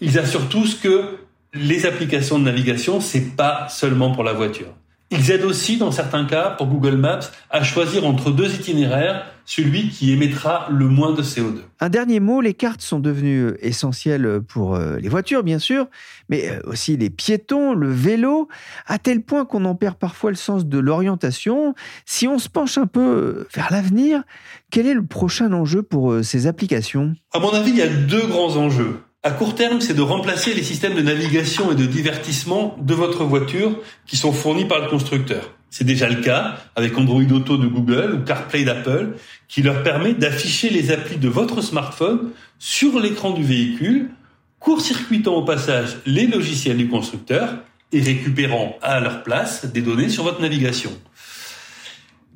Ils 0.00 0.18
assurent 0.18 0.48
tous 0.48 0.76
que 0.76 1.18
les 1.52 1.84
applications 1.84 2.38
de 2.38 2.44
navigation, 2.44 3.00
c'est 3.00 3.36
pas 3.36 3.68
seulement 3.68 4.12
pour 4.12 4.24
la 4.24 4.32
voiture. 4.32 4.68
Ils 5.12 5.32
aident 5.32 5.44
aussi, 5.44 5.76
dans 5.76 5.90
certains 5.90 6.24
cas, 6.24 6.50
pour 6.50 6.68
Google 6.68 6.94
Maps, 6.94 7.18
à 7.50 7.64
choisir 7.64 8.06
entre 8.06 8.30
deux 8.30 8.54
itinéraires, 8.54 9.26
celui 9.44 9.88
qui 9.88 10.12
émettra 10.12 10.68
le 10.70 10.86
moins 10.86 11.12
de 11.12 11.22
CO2. 11.22 11.62
Un 11.80 11.88
dernier 11.88 12.20
mot, 12.20 12.40
les 12.40 12.54
cartes 12.54 12.80
sont 12.80 13.00
devenues 13.00 13.46
euh, 13.46 13.66
essentielles 13.66 14.40
pour 14.46 14.76
euh, 14.76 14.98
les 14.98 15.08
voitures, 15.08 15.42
bien 15.42 15.58
sûr, 15.58 15.88
mais 16.28 16.48
euh, 16.48 16.60
aussi 16.64 16.96
les 16.96 17.10
piétons, 17.10 17.74
le 17.74 17.90
vélo, 17.90 18.46
à 18.86 18.98
tel 18.98 19.22
point 19.22 19.44
qu'on 19.44 19.64
en 19.64 19.74
perd 19.74 19.96
parfois 19.96 20.30
le 20.30 20.36
sens 20.36 20.64
de 20.64 20.78
l'orientation. 20.78 21.74
Si 22.06 22.28
on 22.28 22.38
se 22.38 22.48
penche 22.48 22.78
un 22.78 22.86
peu 22.86 23.48
vers 23.52 23.72
l'avenir, 23.72 24.22
quel 24.70 24.86
est 24.86 24.94
le 24.94 25.04
prochain 25.04 25.52
enjeu 25.52 25.82
pour 25.82 26.22
ces 26.22 26.46
applications? 26.46 27.14
À 27.32 27.40
mon 27.40 27.50
avis, 27.50 27.70
il 27.70 27.78
y 27.78 27.82
a 27.82 27.88
deux 27.88 28.28
grands 28.28 28.54
enjeux. 28.54 29.00
À 29.22 29.32
court 29.32 29.54
terme, 29.54 29.82
c'est 29.82 29.92
de 29.92 30.00
remplacer 30.00 30.54
les 30.54 30.62
systèmes 30.62 30.94
de 30.94 31.02
navigation 31.02 31.70
et 31.70 31.74
de 31.74 31.84
divertissement 31.84 32.74
de 32.80 32.94
votre 32.94 33.24
voiture 33.24 33.78
qui 34.06 34.16
sont 34.16 34.32
fournis 34.32 34.64
par 34.64 34.80
le 34.80 34.88
constructeur. 34.88 35.50
C'est 35.68 35.84
déjà 35.84 36.08
le 36.08 36.22
cas 36.22 36.56
avec 36.74 36.96
Android 36.96 37.30
Auto 37.30 37.58
de 37.58 37.66
Google 37.66 38.14
ou 38.14 38.24
CarPlay 38.24 38.64
d'Apple 38.64 39.18
qui 39.46 39.60
leur 39.60 39.82
permet 39.82 40.14
d'afficher 40.14 40.70
les 40.70 40.90
applis 40.90 41.18
de 41.18 41.28
votre 41.28 41.60
smartphone 41.60 42.30
sur 42.58 42.98
l'écran 42.98 43.32
du 43.32 43.44
véhicule, 43.44 44.08
court-circuitant 44.58 45.34
au 45.34 45.44
passage 45.44 45.98
les 46.06 46.26
logiciels 46.26 46.78
du 46.78 46.88
constructeur 46.88 47.58
et 47.92 48.00
récupérant 48.00 48.78
à 48.80 49.00
leur 49.00 49.22
place 49.22 49.66
des 49.66 49.82
données 49.82 50.08
sur 50.08 50.24
votre 50.24 50.40
navigation. 50.40 50.92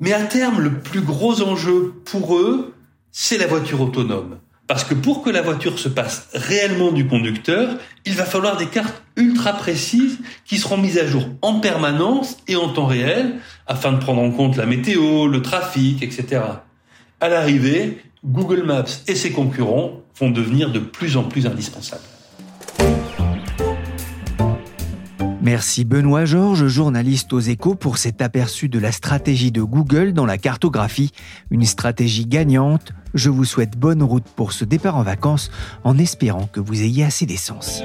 Mais 0.01 0.12
à 0.12 0.23
terme, 0.23 0.61
le 0.61 0.81
plus 0.81 1.01
gros 1.01 1.40
enjeu 1.40 1.94
pour 2.05 2.37
eux, 2.37 2.75
c'est 3.11 3.38
la 3.38 3.47
voiture 3.47 3.81
autonome. 3.81 4.38
Parce 4.66 4.85
que 4.85 4.94
pour 4.94 5.22
que 5.22 5.29
la 5.29 5.42
voiture 5.42 5.79
se 5.79 5.88
passe 5.88 6.29
réellement 6.33 6.90
du 6.90 7.07
conducteur, 7.07 7.77
il 8.07 8.14
va 8.14 8.24
falloir 8.24 8.57
des 8.57 8.66
cartes 8.66 9.03
ultra 9.16 9.53
précises 9.53 10.18
qui 10.46 10.57
seront 10.57 10.79
mises 10.79 10.98
à 10.98 11.07
jour 11.07 11.27
en 11.42 11.61
permanence 11.61 12.38
et 12.48 12.57
en 12.57 12.70
temps 12.70 12.87
réel 12.87 13.35
afin 13.66 13.92
de 13.92 13.98
prendre 13.98 14.22
en 14.22 14.31
compte 14.31 14.57
la 14.57 14.64
météo, 14.64 15.27
le 15.27 15.42
trafic, 15.42 16.03
etc. 16.03 16.40
À 17.20 17.29
l'arrivée, 17.29 17.98
Google 18.24 18.62
Maps 18.62 18.85
et 19.07 19.14
ses 19.14 19.33
concurrents 19.33 20.00
vont 20.18 20.31
devenir 20.31 20.70
de 20.70 20.79
plus 20.79 21.18
en 21.18 21.24
plus 21.24 21.46
indispensables. 21.46 22.13
Merci 25.44 25.85
Benoît 25.85 26.24
Georges, 26.24 26.68
journaliste 26.68 27.35
aux 27.35 27.38
échos, 27.38 27.74
pour 27.74 27.98
cet 27.98 28.22
aperçu 28.22 28.70
de 28.70 28.78
la 28.78 28.92
stratégie 28.92 29.52
de 29.52 29.61
Google 29.61 30.14
dans 30.14 30.24
la 30.24 30.38
cartographie. 30.38 31.12
Une 31.50 31.66
stratégie 31.66 32.24
gagnante. 32.24 32.92
Je 33.12 33.28
vous 33.28 33.44
souhaite 33.44 33.76
bonne 33.76 34.02
route 34.02 34.24
pour 34.37 34.54
ce 34.54 34.64
départ 34.64 34.96
en 34.96 35.02
vacances 35.02 35.50
en 35.85 35.98
espérant 35.98 36.46
que 36.46 36.61
vous 36.61 36.80
ayez 36.80 37.04
assez 37.04 37.26
d'essence. 37.26 37.83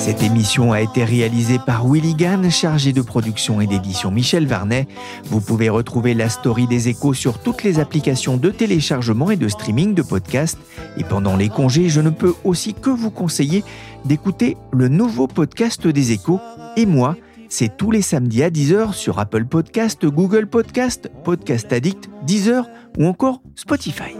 Cette 0.00 0.22
émission 0.22 0.72
a 0.72 0.80
été 0.80 1.04
réalisée 1.04 1.58
par 1.58 1.86
Willy 1.86 2.14
Gann, 2.14 2.50
chargé 2.50 2.94
de 2.94 3.02
production 3.02 3.60
et 3.60 3.66
d'édition 3.66 4.10
Michel 4.10 4.46
Varnet. 4.46 4.88
Vous 5.26 5.42
pouvez 5.42 5.68
retrouver 5.68 6.14
la 6.14 6.30
story 6.30 6.66
des 6.66 6.88
échos 6.88 7.12
sur 7.12 7.38
toutes 7.38 7.64
les 7.64 7.78
applications 7.78 8.38
de 8.38 8.48
téléchargement 8.48 9.30
et 9.30 9.36
de 9.36 9.46
streaming 9.46 9.92
de 9.92 10.00
podcasts. 10.00 10.56
Et 10.96 11.04
pendant 11.04 11.36
les 11.36 11.50
congés, 11.50 11.90
je 11.90 12.00
ne 12.00 12.08
peux 12.08 12.32
aussi 12.44 12.72
que 12.72 12.88
vous 12.88 13.10
conseiller 13.10 13.62
d'écouter 14.06 14.56
le 14.72 14.88
nouveau 14.88 15.26
podcast 15.26 15.86
des 15.86 16.12
échos. 16.12 16.40
Et 16.78 16.86
moi, 16.86 17.14
c'est 17.50 17.76
tous 17.76 17.90
les 17.90 18.02
samedis 18.02 18.42
à 18.42 18.48
10h 18.48 18.94
sur 18.94 19.18
Apple 19.18 19.44
Podcast, 19.44 20.06
Google 20.06 20.46
Podcast, 20.46 21.10
Podcast 21.24 21.70
Addict, 21.74 22.08
Deezer 22.26 22.66
ou 22.98 23.04
encore 23.04 23.42
Spotify. 23.54 24.16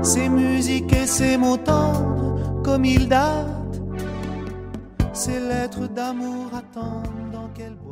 Ces 0.00 0.28
musiques 0.28 0.92
et 0.92 1.06
ces 1.06 1.36
mots 1.36 1.58
comme 2.62 2.84
ils 2.84 3.08
ces 5.12 5.40
lettres 5.40 5.88
d'amour 5.88 6.50
attendent 6.54 7.30
dans 7.32 7.48
quelle 7.48 7.74
boîte 7.74 7.89